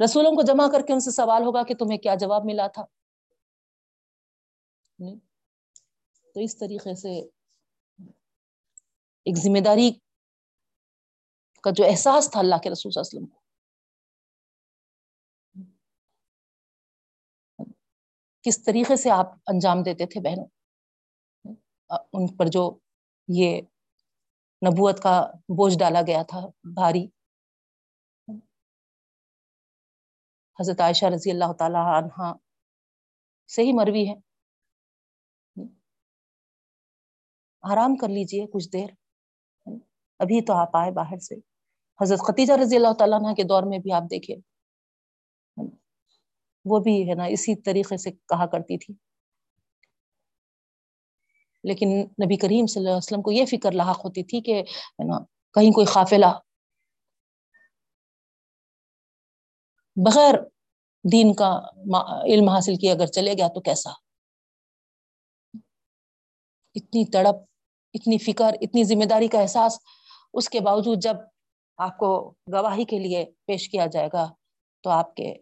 [0.00, 2.84] رسولوں کو جمع کر کے ان سے سوال ہوگا کہ تمہیں کیا جواب ملا تھا
[4.98, 7.20] تو اس طریقے سے
[9.26, 9.90] ایک ذمہ داری
[11.62, 13.42] کا جو احساس تھا اللہ کے رسول صلی اللہ علیہ وسلم کو۔
[18.42, 20.46] کس طریقے سے آپ انجام دیتے تھے بہنوں؟
[22.12, 22.78] ان پر جو
[23.28, 23.60] یہ
[24.66, 26.40] نبوت کا بوجھ ڈالا گیا تھا،
[26.74, 27.06] بھاری۔
[30.60, 32.32] حضرت عائشہ رضی اللہ تعالی عنہ
[33.46, 34.31] سے ہی مروی ہے۔
[37.62, 38.90] آرام کر لیجیے کچھ دیر
[40.20, 41.34] ابھی تو آپ آئے باہر سے۔
[42.00, 44.36] حضرت ختیجہ رضی اللہ تعالیٰ عنہ کے دور میں بھی آپ دیکھیں
[46.64, 48.94] وہ بھی، ہے نا، اسی طریقے سے کہا کرتی تھی۔
[51.64, 51.88] لیکن
[52.24, 55.18] نبی کریم صلی اللہ علیہ وسلم کو یہ فکر لاحق ہوتی تھی کہ، ہے نا،
[55.54, 56.32] کہیں کوئی قافلہ
[59.96, 60.34] بغیر
[61.04, 61.50] دین کا
[62.24, 63.90] علم حاصل کیا اگر چلے گیا تو کیسا؟
[66.74, 67.51] اتنی تڑپ
[67.94, 69.78] اتنی فکر، اتنی ذمہ داری کا احساس،
[70.34, 71.16] اس کے باوجود جب
[71.76, 74.34] آپ کو گواہی کے لیے پیش کیا جائے گا
[74.82, 75.34] تو آپ کے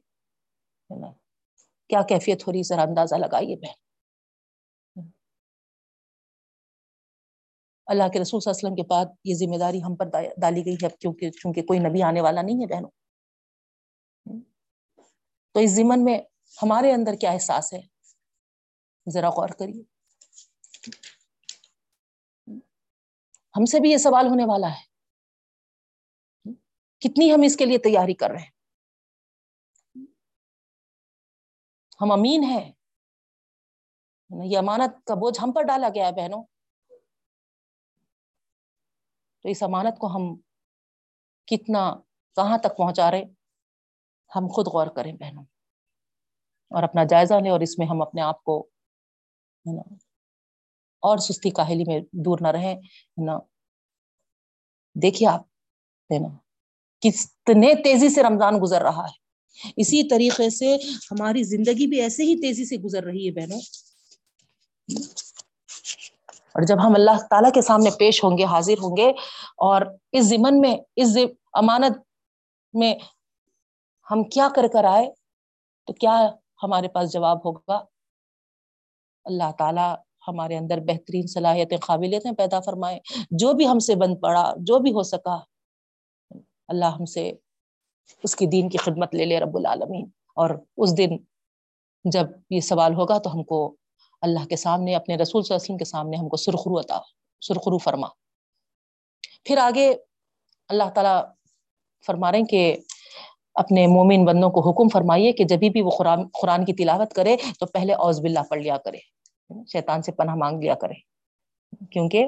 [1.88, 5.09] کیا کیفیت ہو رہی ذرا اندازہ لگائیے بہن۔
[7.86, 10.07] اللہ کے رسول صلی اللہ علیہ وسلم کے بعد یہ ذمہ داری ہم پر
[10.40, 12.90] ڈالی گئی ہے کیونکہ، چونکہ کوئی نبی آنے والا نہیں ہے بہنوں۔
[15.53, 16.18] تو اس ضمن میں
[16.62, 17.80] ہمارے اندر کیا احساس ہے؟
[19.12, 19.82] ذرا غور کریے۔
[23.57, 24.90] ہم سے بھی یہ سوال ہونے والا ہے۔
[27.01, 28.51] کتنی ہم اس کے لیے تیاری کر رہے ہیں؟
[32.01, 32.72] ہم امین ہیں۔
[34.44, 36.44] یہ امانت کا بوجھ ہم پر ڈالا گیا ہے بہنوں۔
[39.42, 40.40] تو اس امانت کو ہم
[41.46, 41.94] کتنا،
[42.36, 43.22] کہاں تک پہنچا رہے؟
[44.36, 45.44] ہم خود غور کریں بہنوں۔
[46.68, 48.68] اور اپنا جائزہ لیں اور اس میں ہم اپنے آپ کو
[51.01, 52.80] اور سستی کاہلی میں دور نہ رہیں
[53.24, 53.38] نا؟
[54.94, 55.42] دیکھیے آپ
[56.11, 56.28] نا؟
[57.01, 59.20] کتنے تیزی سے رمضان گزر رہا ہے۔
[59.76, 60.76] اسی طریقے سے
[61.11, 63.61] ہماری زندگی بھی ایسے ہی تیزی سے گزر رہی ہے بہنوں۔
[66.28, 69.11] اور جب ہم اللہ تعالیٰ کے سامنے پیش ہوں گے، حاضر ہوں گے،
[69.57, 69.82] اور
[70.12, 71.16] اس ضمن میں، اس
[71.53, 71.98] امانت
[72.72, 72.94] میں
[74.11, 75.11] ہم کیا کر کر آئے،
[75.86, 76.30] تو کیا
[76.62, 77.84] ہمارے پاس جواب ہوگا؟
[79.24, 79.96] اللہ تعالیٰ
[80.29, 82.99] ہمارے اندر بہترین صلاحیتیں، قابلیتیں پیدا فرمائے۔
[83.31, 85.39] جو بھی ہم سے بند پڑا، جو بھی ہو سکا،
[86.68, 87.33] اللہ ہم سے
[88.23, 90.07] اس کی دین کی خدمت لے لے رب العالمین۔
[90.37, 91.11] اور اس دن
[92.05, 93.77] جب یہ سوال ہوگا تو ہم کو
[94.21, 96.99] اللہ کے سامنے، اپنے رسول صلی اللہ علیہ وسلم کے سامنے ہم کو سرخرو عطا،
[97.41, 98.07] سرخرو فرما۔
[99.45, 99.95] پھر آگے
[100.68, 101.25] اللہ تعالیٰ
[102.07, 102.77] فرما رہے ہیں کہ
[103.55, 107.37] اپنے مومن بندوں کو حکم فرمائیے کہ جبھی بھی وہ قرآن قرآن کی تلاوت کرے
[107.61, 108.99] تو پہلے اوز باللہ پڑھ لیا کرے۔
[109.68, 110.94] شیطان سے پناہ مانگ لیا کرے۔
[111.92, 112.26] کیونکہ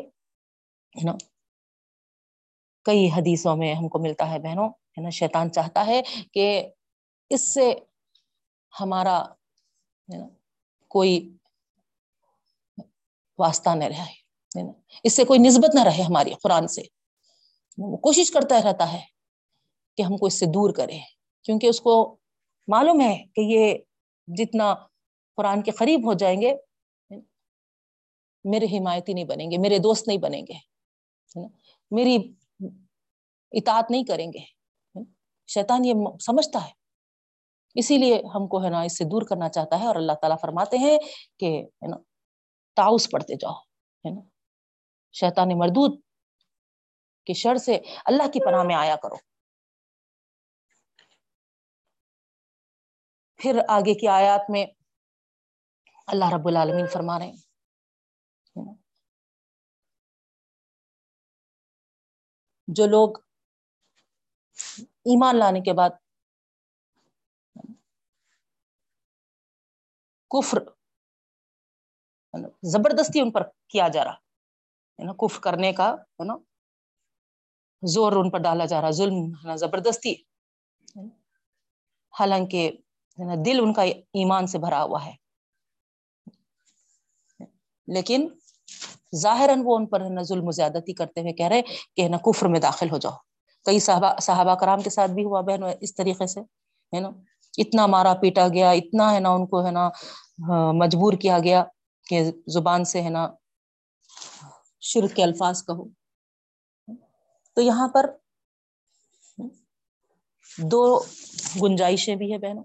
[1.05, 1.13] نا
[2.87, 6.01] کئی حدیثوں میں ہم کو ملتا ہے بہنوں، ہے نا، شیطان چاہتا ہے
[6.33, 6.69] کہ
[7.31, 7.75] اس سے
[8.81, 9.23] ہمارا
[10.89, 11.37] کوئی
[13.39, 14.61] واسطہ نہ رہے
[15.05, 16.83] اس سے کوئی نسبت نہ رہے ہماری قرآن سے۔
[17.79, 19.01] وہ کوشش کرتا رہتا ہے
[19.97, 20.99] کہ ہم کو اس سے دور کرے،
[21.43, 22.17] کیونکہ اس کو
[22.69, 23.79] معلوم ہے کہ یہ
[24.27, 24.75] جتنا
[25.37, 26.55] قرآن کے قریب ہو جائیں گے
[28.45, 30.59] میرے حمایتی نہیں بنیں گے، میرے دوست نہیں بنیں گے
[31.91, 32.17] میری
[33.53, 34.45] اطاعت نہیں کریں گے
[35.49, 36.71] شیطان یہ سمجھتا ہے۔
[37.75, 40.37] اسی لیے ہم کو ہے نا اس سے دور کرنا چاہتا ہے اور اللہ تعالیٰ
[40.41, 40.99] فرماتے ہیں
[41.39, 41.97] کہ، ہے نا
[42.77, 43.55] تاؤس پڑھتے جاؤ،
[44.05, 44.21] ہے نا؟
[45.15, 46.01] شیطان مردود
[47.27, 49.17] کی شر سے اللہ کی پناہ میں آیا کرو۔
[53.41, 54.67] پھر آگے کی آیات میں
[56.07, 57.52] اللہ رب العالمین فرما رہے ہیں۔
[62.75, 63.19] جو لوگ
[64.85, 65.91] ایمان لانے کے بعد
[70.31, 70.59] کفر،
[72.63, 76.35] زبردستی ان پر کیا جا رہا، ہے نا؟ کف کرنے کا، ہے نا؟
[77.83, 80.15] زور ان پر ڈالا جا رہا، ظلم زبردستی۔
[82.21, 82.71] حالانکہ
[83.47, 85.17] دل ان کا ایمان سے بھرا ہوا ہے۔
[87.87, 88.29] لیکن
[89.13, 91.63] ظاہراً وہ ان پر ظلم و زیادتی کرتے ہوئے کہہ رہے
[91.97, 93.17] کہ نا کفر میں داخل ہو جاؤ۔
[93.67, 96.41] کئی صحابہ صحابہ کرام کے ساتھ بھی ہوا بہن، اس طریقے سے،
[96.93, 97.11] ہے نا؟
[97.59, 99.89] اتنا مارا پیٹا گیا، اتنا ہے نا ان کو ہے نا
[100.75, 101.65] مجبور کیا گیا
[102.07, 103.27] کہ زبان سے ہے نا
[104.83, 105.85] شرک کے الفاظ کہو۔
[107.57, 108.07] تو یہاں پر
[110.59, 110.83] دو
[111.63, 112.65] گنجائشیں بھی ہے بہنوں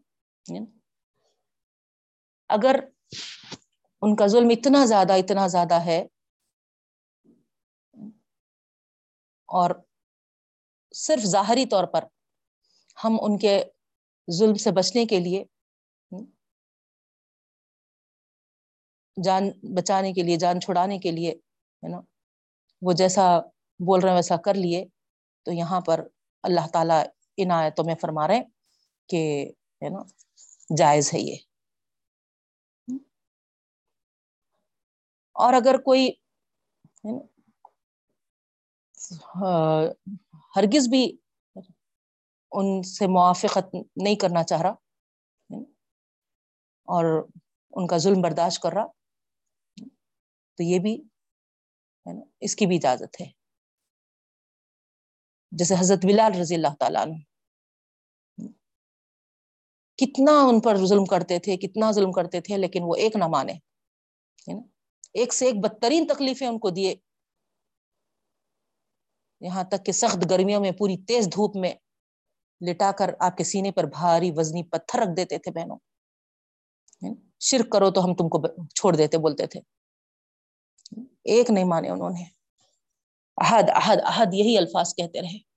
[2.50, 2.76] اگر
[4.02, 6.06] ان کا ظلم اتنا زیادہ اتنا زیادہ ہے
[9.48, 9.72] اور
[10.96, 12.04] صرف ظاہری طور پر
[13.04, 13.64] ہم ان کے
[14.32, 15.44] ظلم سے بچنے کے لیے
[19.24, 22.02] جان بچانے کے لیے، جان چھڑانے کے لیے، ہے نا،
[22.82, 23.40] وہ جیسا
[23.80, 24.86] بول رہے ہیں ویسا کر لیے،
[25.44, 26.08] تو یہاں پر
[26.44, 27.04] اللہ تعالیٰ
[27.38, 28.42] ان آیتوں میں فرما رہے
[29.10, 29.52] کہ،
[29.84, 30.04] ہے نا،
[30.78, 31.36] جائز ہے یہ۔
[35.36, 36.12] اور اگر کوئی
[40.56, 41.04] ہرگز بھی
[42.52, 44.76] ان سے موافقت نہیں کرنا چاہ رہا،
[46.88, 47.06] اور
[47.74, 48.86] ان کا ظلم برداشت کر رہا،
[50.58, 51.02] تو یہ بھی
[52.42, 53.26] اس کی بھی اجازت ہے۔
[55.52, 57.18] جیسے حضرت بلال رضی اللہ تعالیٰ عنہ،
[60.00, 63.54] کتنا ان پر ظلم کرتے تھے، کتنا ظلم کرتے تھے، لیکن وہ ایک نہ مانے۔
[65.14, 66.96] ایک سے ایک بدترین تکلیفیں ان کو دیے
[69.42, 71.74] یہاں تک کہ سخت گرمیوں میں پوری تیز دھوپ میں
[72.70, 75.78] لٹا کر آپ کے سینے پر بھاری وزنی پتھر رکھ دیتے تھے بہنوں۔
[77.02, 79.60] یعنی شرک کرو تو ہم تم کو چھوڑ دیتے بولتے تھے۔
[81.24, 82.24] ایک نہیں مانے انہوں نے۔
[83.38, 85.48] احد احد احد یہی الفاظ کہتے رہے۔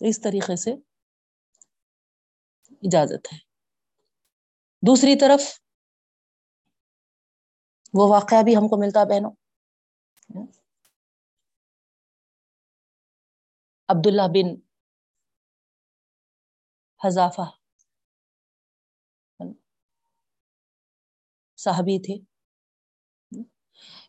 [0.00, 0.72] اس طریقے سے
[2.70, 3.38] اجازت ہے۔
[4.86, 5.63] دوسری طرف
[7.94, 9.30] وہ واقعہ بھی ہم کو ملتا بہنوں۔
[13.88, 14.60] عبداللہ بن
[17.04, 17.46] حذافہ۔
[21.56, 22.14] صحابی تھے۔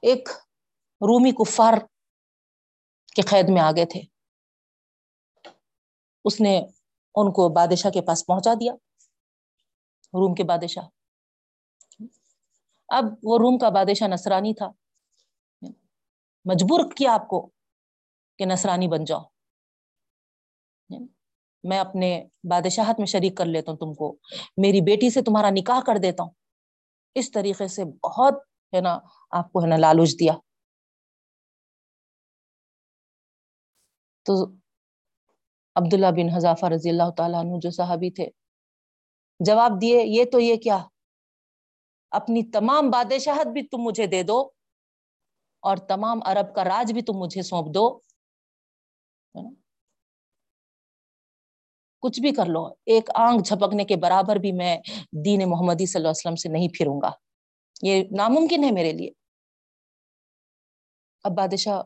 [0.01, 0.29] ایک
[1.01, 1.73] رومی کفار
[3.15, 4.01] کے قید میں آگے تھے۔
[6.25, 6.57] اس نے
[7.15, 8.73] ان کو بادشاہ کے پاس پہنچا دیا۔
[10.13, 10.94] روم کے بادشاہ۔
[12.87, 14.71] اب وہ روم کا بادشاہ نصرانی تھا۔
[16.45, 17.49] مجبور کیا آپ کو
[18.37, 19.21] کہ نصرانی بن جاؤ؟
[21.63, 24.17] میں اپنے بادشاہت میں شریک کر لیتا ہوں تم کو۔
[24.57, 26.31] میری بیٹی سے تمہارا نکاح کر دیتا ہوں۔
[27.15, 28.33] اس طریقے سے بہت
[28.73, 28.99] ہے نا
[29.31, 30.33] آپ کو ہے نا لالوچ دیا۔
[34.25, 34.45] تو
[35.75, 38.29] عبداللہ بن حذافہ رضی اللہ تعالیٰ عنہ جو صحابی تھے،
[39.39, 40.77] جواب دیے، یہ تو یہ کیا؟
[42.15, 44.49] اپنی تمام بادشاہت بھی تم مجھے دے دو
[45.61, 47.99] اور تمام عرب کا راج بھی تم مجھے سونپ دو۔
[52.01, 54.77] کچھ بھی کر لو۔ ایک آنکھ جھپکنے کے برابر بھی میں
[55.25, 57.11] دین محمدی صلی اللہ علیہ وسلم سے نہیں پھروں گا۔
[57.81, 59.11] یہ ناممکن ہے میرے لیے۔
[61.23, 61.81] اب بادشاہ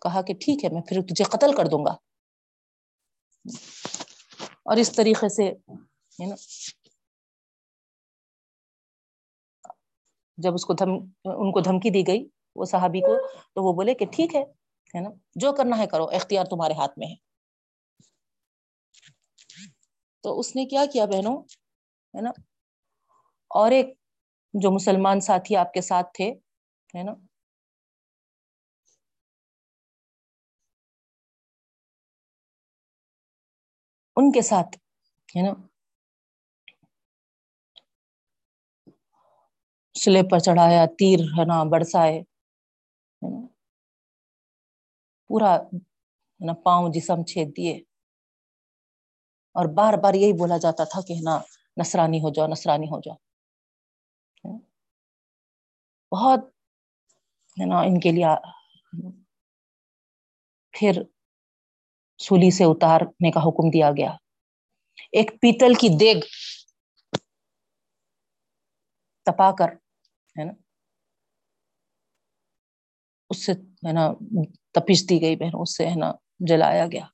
[0.00, 1.92] کہا کہ ٹھیک ہے، میں پھر تجھے قتل کر دوں گا۔
[4.64, 5.52] اور اس طریقے سے
[10.38, 10.90] جب اس کو دھم،
[11.24, 15.10] ان کو دھمکی دی گئی وہ صحابی کو، تو وہ بولے کہ ٹھیک ہے نا؟
[15.34, 17.14] جو کرنا ہے کرو، اختیار تمہارے ہاتھ میں ہے۔
[20.24, 21.36] تو اس نے کیا کیا بہنوں؟
[22.14, 22.30] ہے نا؟
[23.50, 23.86] اور ایک
[24.54, 26.30] جو مسلمان ساتھی آپ کے ساتھ تھے،
[26.94, 27.12] ہے نا؟
[34.16, 34.76] ان کے ساتھ،
[35.36, 35.52] ہے نا؟
[39.98, 42.22] سلے پر چڑھایا، تیر ہے نا، برسائے
[45.26, 45.56] پورا
[46.40, 47.74] نا، پاؤں جسم چھید دیے۔
[49.54, 51.38] اور بار بار یہی بولا جاتا تھا کہ نا
[51.80, 53.16] نسرانی ہو جاؤ نسرانی ہو جاؤ۔
[56.12, 56.40] بہت،
[57.60, 58.26] ہے نا، ان کے لیے،
[60.72, 61.02] پھر
[62.18, 64.12] سولی سے اتارنے کا حکم دیا گیا۔
[65.12, 66.20] ایک پیتل کی دیگ
[69.24, 69.87] تپا کر
[70.38, 70.52] ہے نا؟
[73.30, 74.12] اس سے ہے نا
[74.70, 77.04] تپش دی گئی بہن اس سے ہے نا جلایا گیا۔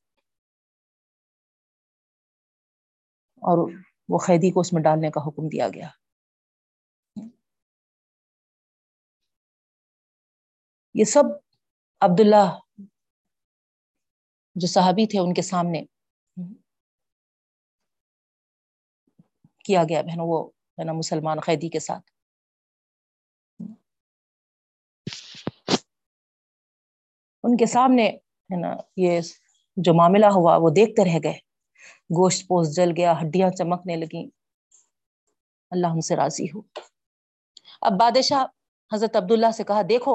[3.37, 3.73] اور
[4.09, 5.89] وہ قیدی کو اس میں ڈالنے کا حکم دیا گیا۔
[10.95, 11.25] یہ سب
[12.01, 12.59] عبداللہ
[14.55, 15.85] جو صحابی تھے، ان کے سامنے
[19.65, 22.14] کیا گیا بہن وہ ہے نا مسلمان قیدی کے ساتھ۔
[27.45, 28.07] ان کے سامنے
[28.51, 29.21] ہے نا، یہ
[29.77, 31.39] جو معاملہ ہوا، وہ دیکھتے رہ گئے۔
[32.11, 34.29] گوشت پوست جل گیا، ہڈیاں چمکنے لگی
[35.71, 36.61] اللہ ہم سے راضی ہو۔
[37.81, 38.45] اب بادشاہ
[38.93, 40.15] حضرت عبداللہ سے کہا، دیکھو،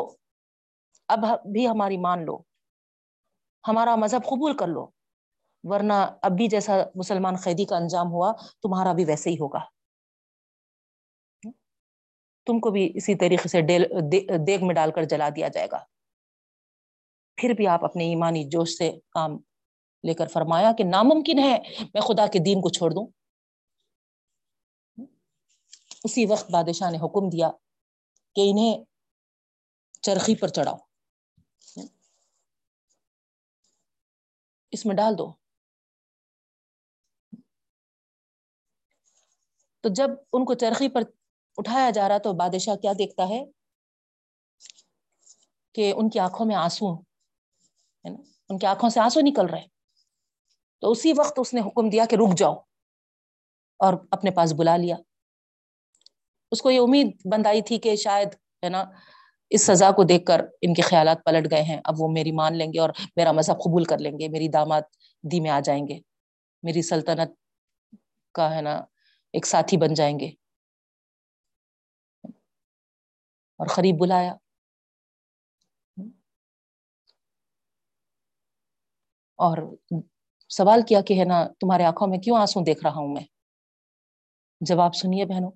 [1.07, 1.19] اب
[1.53, 2.37] بھی ہماری مان لو،
[3.67, 4.85] ہمارا مذہب قبول کر لو،
[5.63, 8.31] ورنہ اب بھی جیسا مسلمان قیدی کا انجام ہوا،
[8.63, 9.59] تمہارا بھی ویسے ہی ہوگا۔
[12.47, 13.61] تم کو بھی اسی طریقے سے
[14.47, 15.83] دیگ میں ڈال کر جلا دیا جائے گا۔
[17.39, 19.37] پھر بھی آپ اپنے ایمانی جوش سے کام
[20.03, 21.57] لے کر فرمایا کہ ناممکن ہے
[21.93, 23.07] میں خدا کے دین کو چھوڑ دوں۔
[26.03, 27.51] اسی وقت بادشاہ نے حکم دیا
[28.35, 28.83] کہ انہیں
[30.01, 30.77] چرخی پر چڑھاؤ۔
[34.71, 35.33] اس میں ڈال دو۔
[39.83, 41.01] تو جب ان کو چرخی پر
[41.57, 43.43] اٹھایا جا رہا تو بادشاہ کیا دیکھتا ہے
[45.75, 47.08] کہ ان کی آنکھوں میں آنسو
[48.05, 48.19] ہے نا؟
[48.49, 49.67] ان کی آنکھوں سے آنسو نکل رہے
[50.81, 52.55] تو اسی وقت اس نے حکم دیا کہ رک جاؤ
[53.79, 54.95] اور اپنے پاس بلا لیا۔
[56.51, 58.27] اس کو یہ امید بند آئی تھی کہ شاید،
[58.63, 58.85] ہے نا،
[59.49, 62.57] اس سزا کو دیکھ کر ان کے خیالات پلٹ گئے ہیں۔ اب وہ میری مان
[62.57, 64.81] لیں گے اور میرا مذہب قبول کر لیں گے۔ میری داماد
[65.21, 65.99] دی میں آ جائیں گے۔
[66.63, 67.31] میری سلطنت
[68.33, 68.77] کا، ہے نا،
[69.33, 70.31] ایک ساتھی بن جائیں گے۔
[73.57, 74.35] اور قریب بلایا۔
[79.39, 79.57] اور
[80.49, 83.23] سوال کیا کہ ہے نا، تمہارے آنکھوں میں کیوں آنسو دیکھ رہا ہوں میں؟
[84.61, 85.51] جواب سنیے بہنوں،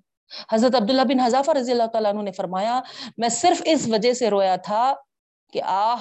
[0.52, 2.80] حضرت عبداللہ بن حضافہ رضی اللہ تعالیٰ عنہ نے فرمایا،
[3.18, 4.94] میں صرف اس وجہ سے رویا تھا
[5.52, 6.00] کہ آہ،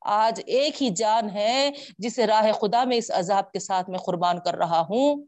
[0.00, 4.40] آج ایک ہی جان ہے جسے راہ خدا میں اس عذاب کے ساتھ میں قربان
[4.40, 5.26] کر رہا ہوں۔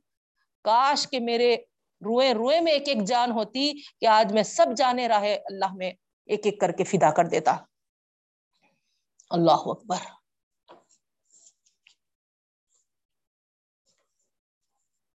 [0.64, 1.56] کاش کہ میرے
[2.00, 5.92] روئے روئے میں ایک ایک جان ہوتی کہ آج میں سب جانے راہ اللہ میں
[6.26, 7.56] ایک ایک کر کے فدا کر دیتا۔
[9.30, 10.19] اللہ اکبر۔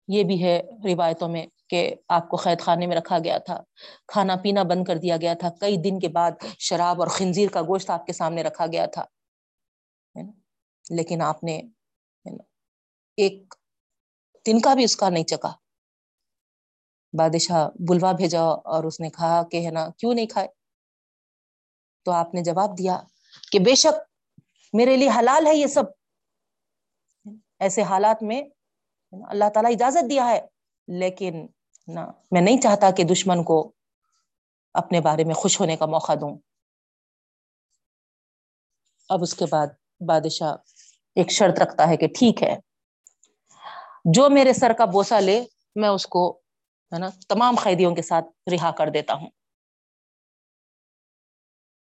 [0.07, 3.63] یہ بھی ہے روایتوں میں کہ آپ کو قید خانے میں رکھا گیا تھا،
[4.07, 7.61] کھانا پینا بند کر دیا گیا تھا، کئی دن کے بعد شراب اور خنزیر کا
[7.61, 9.05] گوشت آپ کے سامنے رکھا گیا تھا۔
[10.89, 11.61] لیکن آپ نے
[13.17, 13.53] ایک
[14.45, 15.51] دن کا بھی اس کا نہیں چکا۔
[17.13, 20.47] بادشاہ بلوا بھیجا اور اس نے کہا کہ، ہے نا، کیوں نہیں کھائے؟
[22.05, 23.01] تو آپ نے جواب دیا
[23.51, 24.01] کہ بے شک
[24.73, 25.83] میرے لیے حلال ہے یہ سب۔
[27.59, 28.41] ایسے حالات میں
[29.23, 30.41] اللہ تعالیٰ اجازت دیا ہے۔
[30.87, 31.47] لیکن
[31.87, 31.99] نہ،
[32.31, 33.71] میں نہیں چاہتا کہ دشمن کو
[34.73, 36.37] اپنے بارے میں خوش ہونے کا موقع دوں۔
[39.09, 39.67] اب اس کے بعد
[39.99, 40.55] بادشاہ
[41.15, 42.57] ایک شرط رکھتا ہے کہ ٹھیک ہے،
[44.05, 45.43] جو میرے سر کا بوسا لے،
[45.75, 46.31] میں اس کو،
[46.93, 49.29] ہے نا، تمام قیدیوں کے ساتھ رہا کر دیتا ہوں۔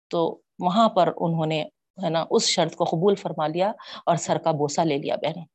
[0.09, 1.63] تو وہاں پر انہوں نے،
[2.03, 3.71] ہے نا، اس شرط کو قبول فرما لیا
[4.05, 5.45] اور سر کا بوسا لے لیا بہنوں۔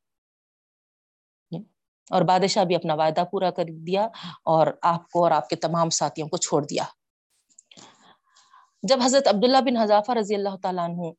[2.11, 4.07] اور بادشاہ بھی اپنا وعدہ پورا کر دیا
[4.43, 6.83] اور آپ کو اور آپ کے تمام ساتھیوں کو چھوڑ دیا۔
[8.83, 11.11] جب حضرت عبداللہ بن حضافہ رضی اللہ تعالیٰ عنہ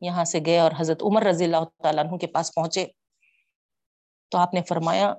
[0.00, 2.86] یہاں سے گئے اور حضرت عمر رضی اللہ تعالیٰ عنہ کے پاس پہنچے
[4.28, 5.14] تو آپ نے فرمایا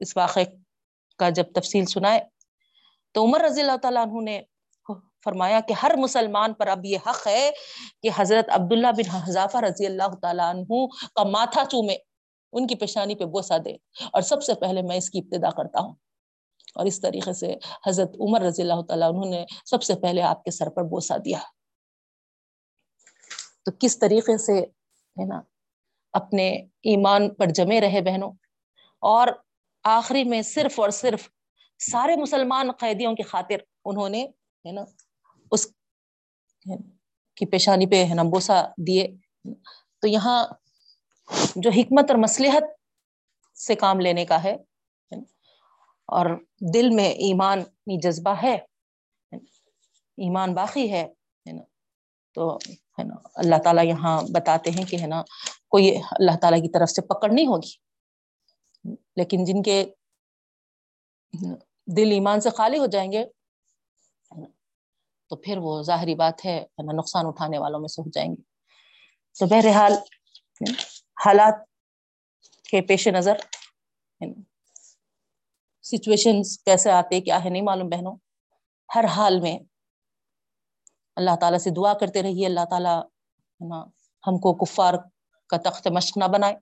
[0.00, 0.44] اس واقعے
[1.18, 2.20] کا جب تفصیل سنائے
[3.12, 4.40] تو عمر رضی اللہ تعالیٰ عنہ نے
[5.24, 7.50] فرمایا کہ ہر مسلمان پر اب یہ حق ہے
[8.02, 11.96] کہ حضرت عبداللہ بن حضافہ رضی اللہ تعالیٰ عنہ کا ماتھا چومے۔
[12.54, 13.72] ان کی پیشانی پہ بوسا دے۔
[14.12, 15.94] اور سب سے پہلے میں اس کی ابتدا کرتا ہوں۔
[16.74, 17.54] اور اس طریقے سے
[17.86, 21.16] حضرت عمر رضی اللہ تعالیٰ انہوں نے سب سے پہلے آپ کے سر پر بوسا
[21.24, 21.38] دیا۔
[23.64, 24.52] تو کس طریقے سے
[25.20, 25.40] ہے نا،
[26.12, 26.50] اپنے
[26.82, 28.32] ایمان پر جمے رہے بہنوں؟
[29.00, 29.28] اور
[29.84, 31.28] آخری میں صرف اور صرف
[31.78, 34.24] سارے مسلمان قیدیوں کی خاطر انہوں نے
[34.66, 34.84] ہے نا،
[35.50, 35.66] اس
[37.36, 39.08] کی پیشانی پہ ہے نا بوسا دیے۔
[40.00, 40.46] تو یہاں
[41.56, 42.64] جو حکمت اور مسلحت
[43.56, 44.54] سے کام لینے کا ہے،
[46.08, 46.26] اور
[46.74, 47.62] دل میں ایمان
[48.00, 48.54] جذبہ ہے،
[50.18, 51.06] ایمان باقی ہے،
[52.34, 52.56] تو
[52.98, 55.22] ہے نا اللہ تعالیٰ یہاں بتاتے ہیں کہ ہے نا،
[55.68, 57.72] کوئی اللہ تعالیٰ کی طرف سے پکڑ نہیں ہوگی۔
[59.16, 59.84] لیکن جن کے
[61.88, 63.24] دل ایمان سے خالی ہو جائیں گے،
[65.30, 66.64] تو پھر وہ ظاہری بات ہے
[66.94, 68.42] نقصان اٹھانے والوں میں سے ہو جائیں گے۔
[69.36, 69.92] تو بہرحال
[71.16, 71.54] حالات
[72.70, 73.36] کے پیش نظر
[75.82, 78.16] سچویشن کیسے آتے، کیا ہے، نہیں معلوم بہنوں۔
[78.94, 79.58] ہر حال میں
[81.16, 83.02] اللہ تعالیٰ سے دعا کرتے رہیے، اللہ تعالیٰ
[84.26, 84.94] ہم کو کفار
[85.48, 86.54] کا تخت مشق نہ بنائے۔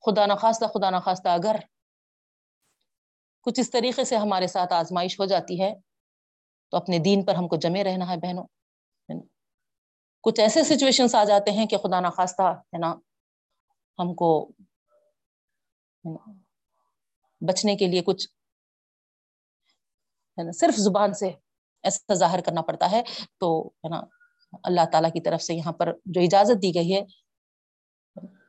[0.00, 1.56] خدا نخواستہ خدا نخواستہ اگر
[3.42, 5.74] کچھ اس طریقے سے ہمارے ساتھ آزمائش ہو جاتی ہے،
[6.70, 8.44] تو اپنے دین پر ہم کو جمے رہنا ہے بہنوں۔
[10.24, 12.94] کچھ ایسے سچویشن آ جاتے ہیں کہ خدا نخواستہ ہے نا،
[13.98, 14.30] ہم کو
[17.40, 18.26] بچنے کے لیے کچھ،
[20.38, 21.28] ہے نا، صرف زبان سے
[21.84, 23.02] ایسا ظاہر کرنا پڑتا ہے۔
[23.38, 24.00] تو، ہے نا،
[24.64, 27.00] اللہ تعالیٰ کی طرف سے یہاں پر جو اجازت دی گئی ہے،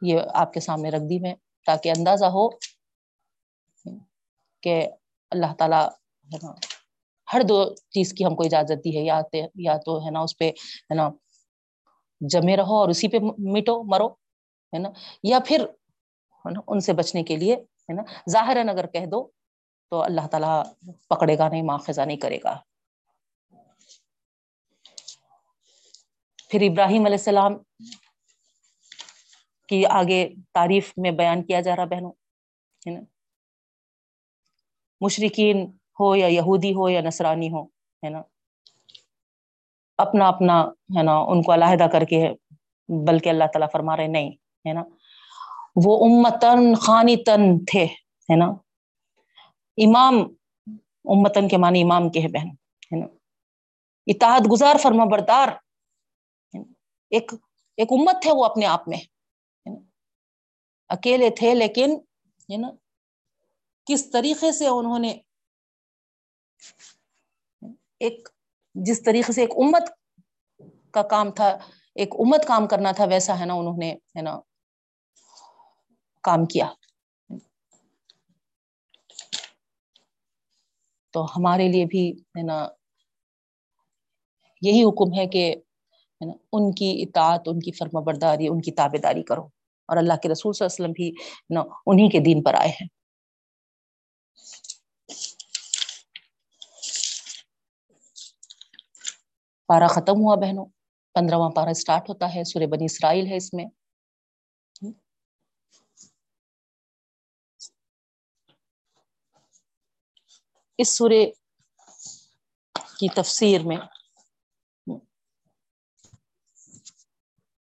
[0.01, 2.47] یہ آپ کے سامنے رکھ دی میں، تاکہ اندازہ ہو
[4.63, 4.75] کہ
[5.31, 5.87] اللہ تعالیٰ،
[6.33, 6.53] ہے نا،
[7.33, 9.03] ہر دو چیز کی ہم کو اجازت دی ہے۔
[9.55, 10.49] یا تو، ہے نا، اس پہ،
[10.89, 11.09] ہے نا
[12.21, 13.17] جمے رہو اور اسی پہ
[13.51, 14.07] مٹو، مرو،
[14.73, 14.89] ہے نا؟
[15.23, 15.65] یا پھر
[16.67, 19.27] ان سے بچنے کے لیے، ہے نا؟ ظاہر اگر کہہ دو
[19.89, 20.63] تو اللہ تعالیٰ
[21.09, 22.59] پکڑے گا نہیں ماخذہ نہیں کرے گا۔
[26.49, 27.53] پھر ابراہیم علیہ السلام
[29.67, 32.11] کی آگے تعریف میں بیان کیا جا رہا بہنوں،
[32.87, 33.01] ہے نا؟
[35.01, 35.65] مشرقین
[35.99, 37.63] ہو یا یہودی ہو یا نصرانی ہو،
[38.03, 38.21] ہے نا؟
[40.01, 40.61] اپنا اپنا،
[40.97, 42.29] ہے نا، ان کو علیحدہ کر کے،
[43.07, 44.31] بلکہ اللہ تعالیٰ فرما رہے نہیں،
[44.67, 44.83] ہے نا۔
[45.75, 47.83] وہ امتن خانی تن تھے،
[48.31, 48.45] ہے نا۔
[49.77, 50.15] امام
[51.05, 53.05] امتن کے معنی امام کے ہے بہن، ہے نا۔
[54.07, 55.47] اتحاد گزار، فرما بردار۔
[57.09, 57.31] ایک
[57.77, 58.99] ایک امت تھے وہ اپنے آپ میں
[60.89, 61.95] اکیلے تھے، لیکن،
[62.51, 62.69] ہے نا،
[63.85, 65.17] کس طریقے سے انہوں نے
[67.99, 68.29] ایک
[68.75, 69.83] جس طریقے سے ایک امت
[70.91, 71.57] کا کام تھا،
[71.95, 74.39] ایک امت کام کرنا تھا، ویسا ہے نا، انہوں نے، ہے نا،
[76.23, 76.67] کام کیا۔
[81.11, 82.67] تو ہمارے لیے بھی، ہے نا،
[84.61, 85.55] یہی حکم ہے کہ
[86.51, 89.45] ان کی اطاعت، ان کی فرما برداری، ان کی تابے داری کرو۔
[89.87, 91.11] اور اللہ کے رسول صلی اللہ علیہ وسلم بھی
[91.49, 93.00] نا، انہی کے دین پر آئے ہیں۔
[99.71, 100.65] پارا ختم ہوا بہنوں
[101.15, 103.65] پندرہواں پارا اسٹارٹ ہوتا ہے، سورہ بنی اسرائیل ہے اس میں۔
[110.77, 111.31] اس سورے
[112.99, 113.77] کی تفسیر میں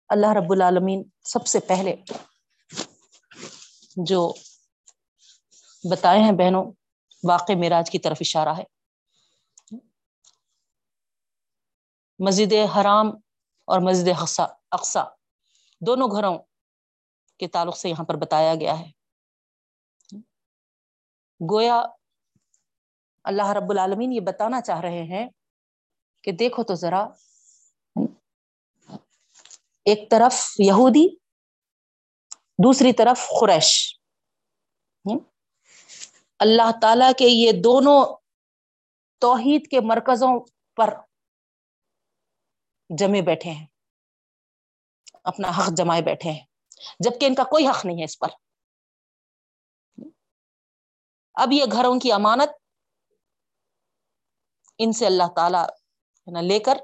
[0.08, 1.96] اللہ رب العالمین سب سے پہلے
[3.96, 4.32] جو
[5.90, 6.72] بتائے ہیں بہنوں
[7.24, 8.73] واقع معراج کی طرف اشارہ ہے۔
[12.24, 13.06] مسجد حرام
[13.64, 14.08] اور مسجد
[14.70, 15.04] اقسا
[15.80, 16.38] دونوں گھروں
[17.38, 18.90] کے تعلق سے یہاں پر بتایا گیا ہے۔
[21.50, 21.82] گویا
[23.24, 25.28] اللہ رب العالمین یہ بتانا چاہ رہے ہیں
[26.22, 27.06] کہ دیکھو تو ذرا۔
[29.84, 31.16] ایک طرف یہودی،
[32.64, 33.98] دوسری طرف قریش۔
[36.38, 38.16] اللہ تعالی کے یہ دونوں
[39.18, 40.40] توحید کے مرکزوں
[40.76, 40.94] پر
[42.90, 43.66] جمے بیٹھے ہیں۔
[45.24, 46.46] اپنا حق جمائے بیٹھے ہیں۔
[47.00, 48.28] جبکہ ان کا کوئی حق نہیں ہے اس پر۔
[51.34, 52.48] اب یہ گھروں کی امانت
[54.78, 55.58] ان سے اللہ تعالی
[56.48, 56.76] لے کر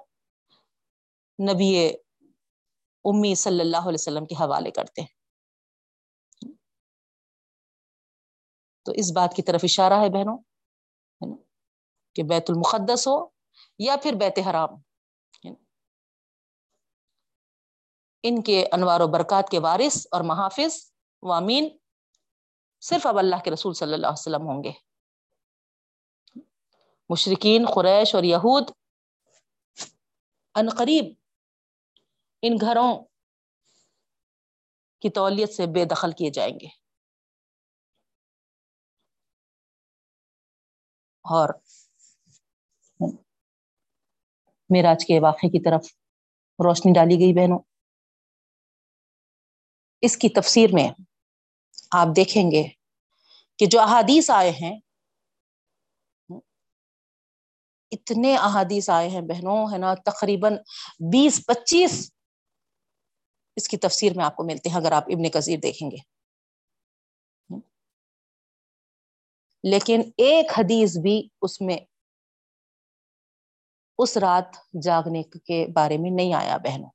[1.38, 1.88] نبی
[3.04, 5.20] امی صلی اللہ علیہ وسلم کے حوالے کرتے ہیں۔
[8.82, 10.38] تو اس بات کی طرف اشارہ ہے بہنوں
[12.14, 13.26] کہ بیت المقدس ہو
[13.78, 14.89] یا پھر بیت حرام۔
[18.22, 20.92] ان کے انوار و برکات کے وارث اور محافظ،
[21.22, 21.78] وامین،
[22.80, 24.72] صرف اب اللہ کے رسول صلی اللہ علیہ وسلم ہوں گے۔
[27.08, 28.70] مشرقین قریش اور یہود
[30.54, 31.04] ان قریب
[32.42, 33.04] ان گھروں
[35.00, 36.66] کی تولیت سے بے دخل کیے جائیں گے۔
[41.22, 41.48] اور
[44.70, 45.86] میراج کے واقعے کی طرف
[46.58, 47.69] روشنی ڈالی گئی بہنوں۔
[50.02, 50.88] اس کی تفسیر میں
[51.90, 52.62] آپ دیکھیں گے
[53.58, 54.78] کہ جو احادیث آئے ہیں،
[57.92, 60.56] اتنے احادیث آئے ہیں بہنوں، ہے نا، تقریباً
[61.12, 62.12] بیس، پچیس
[63.56, 65.96] اس کی تفسیر میں آپ کو ملتے ہیں اگر آپ ابن کثیر دیکھیں گے۔
[69.64, 71.76] لیکن ایک حدیث بھی اس میں
[73.98, 76.90] اس رات جاگنے کے بارے میں نہیں آیا بہنوں،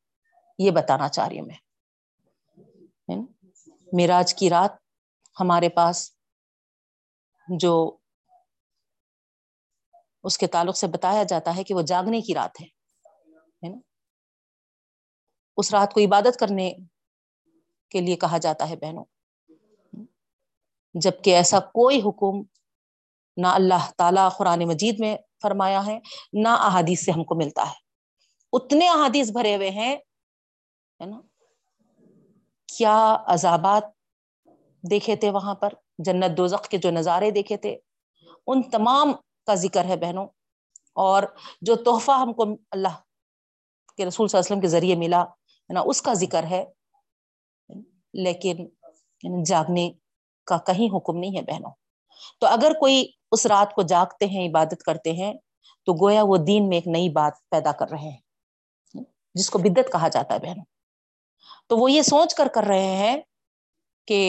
[0.60, 1.65] یہ بتانا چاہ رہی ہوں میں۔
[3.94, 4.72] میراج کی رات
[5.40, 6.12] ہمارے پاس
[7.48, 7.98] جو
[10.24, 12.68] اس کے تعلق سے بتایا جاتا ہے کہ وہ جاگنے کی رات ہے
[15.58, 16.74] اس رات کو عبادت کرنے
[17.90, 19.06] کے لیے کہا جاتا ہے بہنوں۔
[20.94, 22.44] جبکہ ایسا کوئی حکم
[23.38, 26.00] نہ اللہ تعالیٰ قرآن مجید میں فرمایا ہے،
[26.34, 27.76] نہ احادیث سے ہم کو ملتا ہے۔
[28.54, 29.98] اتنے احادیث بھرے ہوئے ہیں
[31.00, 31.22] نا؟
[32.78, 33.84] کیا عذابات
[34.90, 37.78] دیکھے تھے وہاں پر؟ جنت دوزخ کے جو نظارے دیکھے تھے۔
[38.48, 39.12] ان تمام
[39.46, 40.28] کا ذکر ہے بہنوں۔
[40.94, 41.24] اور
[41.62, 42.88] جو تحفہ ہم کو اللہ
[43.98, 46.66] کے رسول صلی اللہ علیہ وسلم کے ذریعے ملا، ہے نا، اس کا ذکر ہے۔
[48.14, 48.58] لیکن
[49.24, 49.92] یعنی جاگنے
[50.46, 51.72] کا کہیں حکم نہیں ہے بہنوں۔
[52.40, 55.34] تو اگر کوئی اس رات کو جاگتے ہیں، عبادت کرتے ہیں،
[55.86, 58.18] تو گویا وہ دین میں ایک نئی بات پیدا کر رہے ہیں۔
[59.34, 60.75] جس کو بدت کہا جاتا ہے بہنوں۔
[61.70, 63.18] تو وہ یہ سوچ کر کر رہے ہیں
[64.08, 64.20] کہ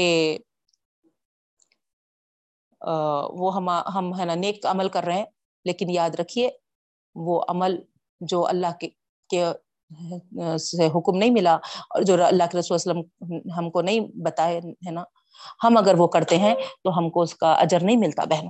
[3.41, 5.25] وہ ہم ہم ہے نا نیک عمل کر رہے ہیں،
[5.67, 6.49] لیکن یاد رکھیے،
[7.17, 7.77] وہ عمل
[8.21, 8.89] جو اللہ کے
[10.61, 13.01] سے حکم نہیں ملا اور جو اللہ کے رسول وسلم
[13.59, 15.03] ہم کو نہیں بتائے، ہے نا،
[15.65, 16.55] ہم اگر وہ کرتے ہیں
[16.85, 18.47] تو ہم کو اس کا اجر نہیں ملتا، بہن۔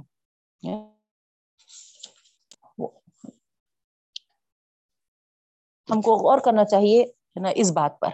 [5.88, 8.12] ہم کو غور کرنا چاہیے، ہے نا، اس بات پر۔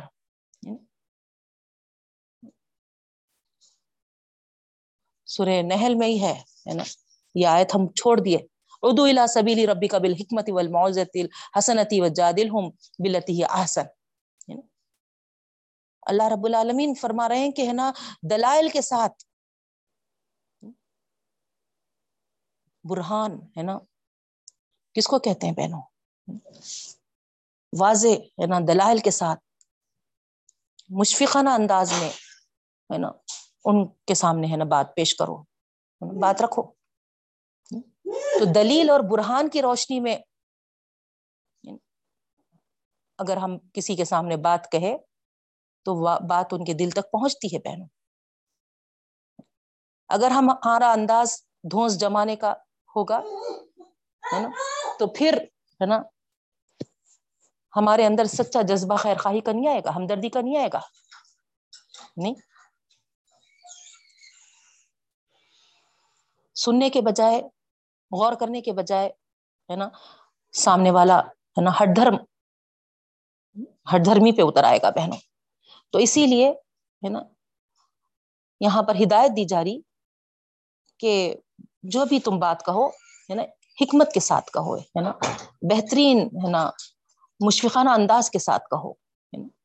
[5.33, 6.83] سورہ نحل میں ہی ہے نا؟
[7.35, 8.39] یہ آیت ہم چھوڑ دیے۔
[8.83, 11.17] ادو الا سبیلی ربی کا بالحکمت والمعزت
[11.59, 12.51] حسنتی و جادل
[12.99, 13.87] بلتی احسن
[16.03, 17.93] اللہ رب العالمین فرما رہے ہیں کہ، ہے نا،
[18.31, 19.25] دلائل کے ساتھ
[22.85, 23.79] برہان، ہے نا؟
[24.95, 25.83] کس کو کہتے ہیں بہنوں؟
[27.73, 29.41] واضح، ہے نا، دلائل کے ساتھ،
[30.89, 32.11] مشفقانہ انداز میں،
[32.93, 33.11] ہے نا؟
[33.65, 35.43] ان کے سامنے ہے نا بات پیش کرو۔
[36.23, 36.63] بات رکھو۔
[38.13, 40.17] تو دلیل اور برہان کی روشنی میں
[43.19, 44.97] اگر ہم کسی کے سامنے بات کہے
[45.85, 45.95] تو
[46.29, 47.87] بات ان کے دل تک پہنچتی ہے بہنوں۔
[50.09, 52.53] اگر ہم ہمارا انداز دھونس جمانے کا
[52.97, 53.19] ہوگا،
[54.33, 54.49] ہے نا،
[54.99, 55.39] تو پھر،
[55.81, 56.03] ہے نا،
[57.77, 60.81] ہمارے اندر سچا جذبہ خیر خواہی کا نہیں آئے گا، ہمدردی کا نہیں آئے گا۔
[62.17, 62.35] نہیں۔
[66.65, 67.41] سننے کے بجائے،
[68.13, 69.09] غور کرنے کے بجائے،
[69.69, 69.89] ہے نا،
[70.55, 71.19] سامنے والا،
[71.57, 72.17] ہے نا ہٹ دھرم
[73.95, 75.21] ہٹ دھرمی پہ اتر آئے گا بہنوں۔
[75.93, 76.51] تو اسی لیے،
[77.03, 77.23] ہے نا،
[78.61, 79.81] یہاں پر ہدایت دی جا رہی
[81.01, 81.35] کہ
[81.83, 82.87] جو بھی تم بات کہو،
[83.31, 83.43] ہے نا،
[83.81, 85.13] حکمت کے ساتھ کہو، ہے نا،
[85.63, 86.71] بہترین، ہے نا،
[87.41, 88.93] مشفقانہ انداز کے ساتھ کہو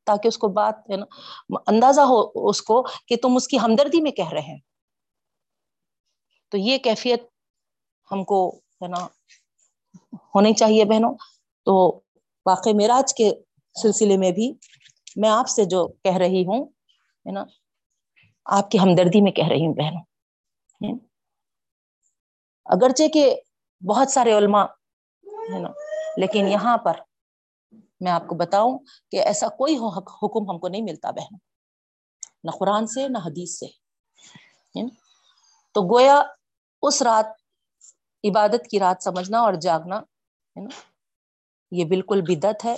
[0.04, 1.06] تاکہ اس کو بات، ہے نا،
[1.68, 4.60] اندازہ ہو اس کو کہ تم اس کی ہمدردی میں کہہ رہے ہیں۔
[6.50, 7.24] تو یہ کیفیت
[8.12, 9.08] ہم کو ہے نا،
[10.36, 11.14] ہونی چاہیے بہنوں۔
[11.66, 12.02] تو
[12.46, 13.32] واقع معراج کے
[13.82, 14.54] سلسلے میں بھی
[15.16, 16.66] میں آپ سے جو کہہ رہی ہوں،
[17.26, 17.44] ہے نا،
[18.46, 20.04] آپ کی ہمدردی میں کہہ رہی ہوں بہنوں۔
[22.66, 23.42] اگرچہ کہ
[23.88, 24.66] بہت سارے علماء،
[25.26, 25.70] ہے نا،
[26.18, 26.94] لیکن یہاں پر
[28.02, 28.80] میں آپ کو بتاؤں
[29.12, 29.78] کہ ایسا کوئی
[30.24, 31.36] حکم ہم کو نہیں ملتا بہن
[32.44, 33.66] نہ قرآن سے، نہ حدیث سے۔
[35.72, 36.24] تو گویا
[36.82, 37.26] اس رات
[38.24, 40.70] عبادت کی رات سمجھنا اور جاگنا، ہے نا؟
[41.72, 42.76] یہ بالکل بدت ہے۔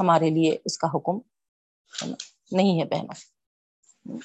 [0.00, 1.18] ہمارے لیے اس کا حکم
[2.52, 4.18] نہیں ہے بہنوں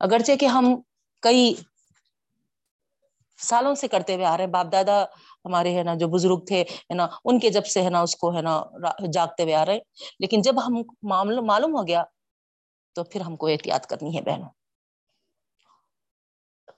[0.00, 0.80] اگرچہ کہ ہم
[1.22, 1.54] کئی
[3.38, 5.04] سالوں سے کرتے ہوئے آ رہے ہیں، باپ دادا
[5.44, 8.16] ہمارے ہے نا، جو بزرگ تھے، ہے نا، ان کے جب سے ہے نا اس
[8.16, 8.62] کو، ہے نا
[9.12, 9.80] جاگتے ہوئے آ رہے ہیں۔
[10.20, 12.04] لیکن جب ہم معلوم ہو گیا
[12.92, 14.63] تو پھر ہم کو احتیاط کرنی ہے بہنوں۔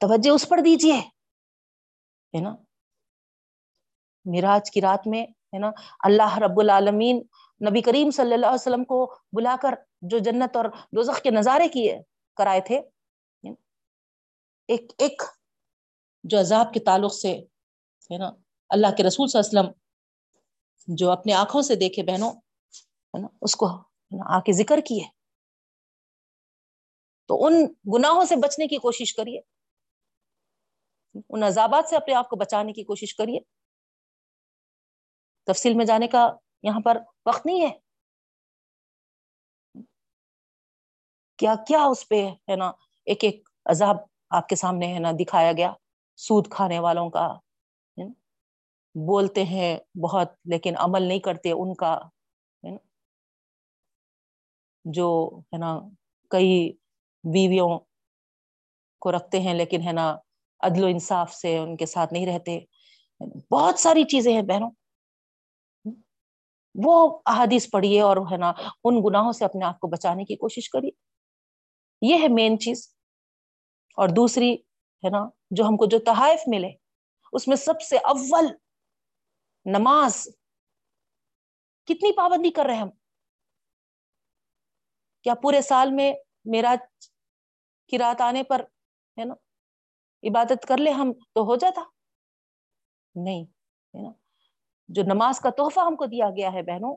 [0.00, 2.56] توجہ اس پر دیجیے ہے نا؟
[4.24, 5.70] میراج کی رات میں، ہے نا،
[6.04, 7.22] اللہ رب العالمین
[7.68, 11.68] نبی کریم صلی اللہ علیہ وسلم کو بلا کر جو جنت اور دوزخ کے نظارے
[11.68, 11.98] کیے،
[12.36, 12.80] کرائے تھے
[14.68, 15.22] ایک ایک
[16.24, 17.32] جو عذاب کے تعلق سے،
[18.10, 18.30] ہے نا،
[18.68, 23.28] اللہ کے رسول صلی اللہ علیہ وسلم جو اپنے آنکھوں سے دیکھے بہنوں، ہے نا،
[23.42, 23.66] اس کو
[24.26, 25.04] آ کے ذکر کیے۔
[27.28, 27.54] تو ان
[27.94, 29.40] گناہوں سے بچنے کی کوشش کریے۔
[31.28, 33.40] ان عذابات سے اپنے آپ کو بچانے کی کوشش کریے۔
[35.44, 36.30] تفصیل میں جانے کا
[36.62, 37.78] یہاں پر وقت نہیں ہے۔
[41.36, 42.72] کیا کیا اس پہ ہے نا
[43.04, 43.96] ایک ایک عذاب
[44.30, 45.72] آپ کے سامنے ہے نا دکھایا گیا؟
[46.16, 47.38] سود کھانے والوں کا۔
[48.94, 51.98] بولتے ہیں بہت لیکن عمل نہیں کرتے ان کا۔
[54.84, 55.80] جو ہے نا
[56.30, 56.72] کئی
[57.24, 57.78] بیویوں
[58.98, 60.16] کو رکھتے ہیں لیکن ہے نا
[60.60, 62.60] عدل و انصاف سے ان کے ساتھ نہیں رہتے۔
[63.50, 64.70] بہت ساری چیزیں ہیں بہنوں۔
[66.74, 68.52] وہ احادیث پڑھیے اور ہے نا
[68.84, 70.90] ان گناہوں سے اپنے آپ کو بچانے کی کوشش کریے۔
[72.02, 72.96] یہ ہے مین چیز۔
[73.96, 74.54] اور دوسری
[75.04, 76.70] ہے نا جو ہم کو جو تحائف ملے،
[77.32, 78.46] اس میں سب سے اول
[79.64, 80.28] نماز۔
[81.84, 82.90] کتنی پابندی کر رہے ہم؟
[85.22, 86.14] کیا پورے سال میں
[86.44, 86.74] میرا
[87.88, 88.60] کی رات آنے پر
[89.18, 89.34] ہے نا
[90.22, 91.82] عبادت کر لے ہم تو ہو جاتا۔
[93.14, 93.44] نہیں،
[93.94, 94.10] ہے نا؟
[94.88, 96.94] جو نماز کا تحفہ ہم کو دیا گیا ہے بہنوں،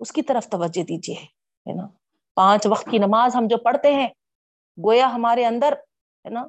[0.00, 1.16] اس کی طرف توجہ دیجیے،
[1.66, 1.86] ہے نا؟
[2.36, 4.08] پانچ وقت کی نماز ہم جو پڑھتے ہیں،
[4.78, 5.72] گویا ہمارے اندر،
[6.24, 6.46] ہے نا؟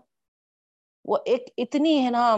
[1.06, 2.36] وہ ایک اتنی، ہے نا،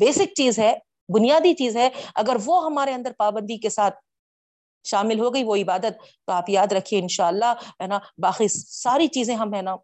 [0.00, 0.72] بیسک چیز ہے،
[1.08, 3.96] بنیادی چیز ہے۔ اگر وہ ہمارے اندر پابندی کے ساتھ
[4.84, 8.48] شامل ہو گئی، وہ عبادت، تو آپ یاد رکھیے ان شاء اللہ ہے نا؟ باقی
[8.48, 9.76] ساری چیزیں ہم، ہے نا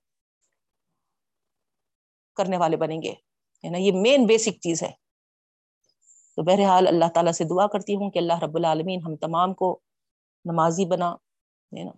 [2.37, 3.13] کرنے والے بنیں گے۔
[3.65, 4.91] ہے نا؟ یہ مین بیسک چیز ہے۔
[6.37, 9.81] تو بہرحال اللہ تعالیٰ سے دعا کرتی ہوں کہ اللہ رب العالمین ہم تمام کو
[10.45, 11.15] نمازی بنا،
[11.79, 11.93] ہے نا؟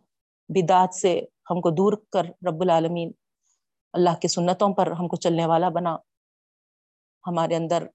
[0.49, 3.13] بدعت سے ہم کو دور کر رب العالمین۔
[3.93, 5.97] اللہ کی سنتوں پر ہم کو چلنے والا بنا۔
[7.27, 7.87] ہمارے اندر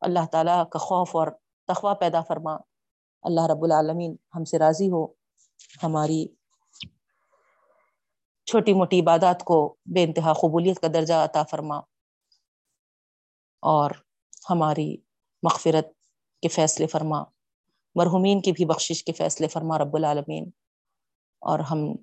[0.00, 1.28] اللہ تعالیٰ کا خوف اور
[1.66, 2.56] تخوہ پیدا فرما۔
[3.22, 5.06] اللہ رب العالمین ہم سے راضی ہو۔
[5.82, 6.26] ہماری
[8.48, 11.78] چھوٹی موٹی عبادات کو بے انتہا قبولیت کا درجہ عطا فرما
[13.62, 13.90] اور
[14.50, 14.96] ہماری
[15.42, 15.86] مغفرت
[16.42, 17.22] کے فیصلے فرما۔
[17.94, 20.50] مرحومین کی بھی بخشش کے فیصلے فرما رب العالمین۔
[21.40, 21.96] اور ہم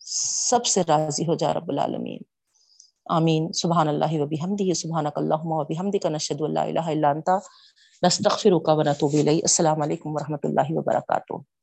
[0.00, 2.18] سب سے راضی ہو جا رب العالمین۔
[3.10, 7.38] آمین۔ سبحان اللہ وبی حمدی سبحانک اللہم وبی حمدک نشہد اللہ الہ الا انتا
[8.02, 11.57] نستغفرک و نتوب الی السلام علیکم ورحمۃ اللہ وبرکاتہ۔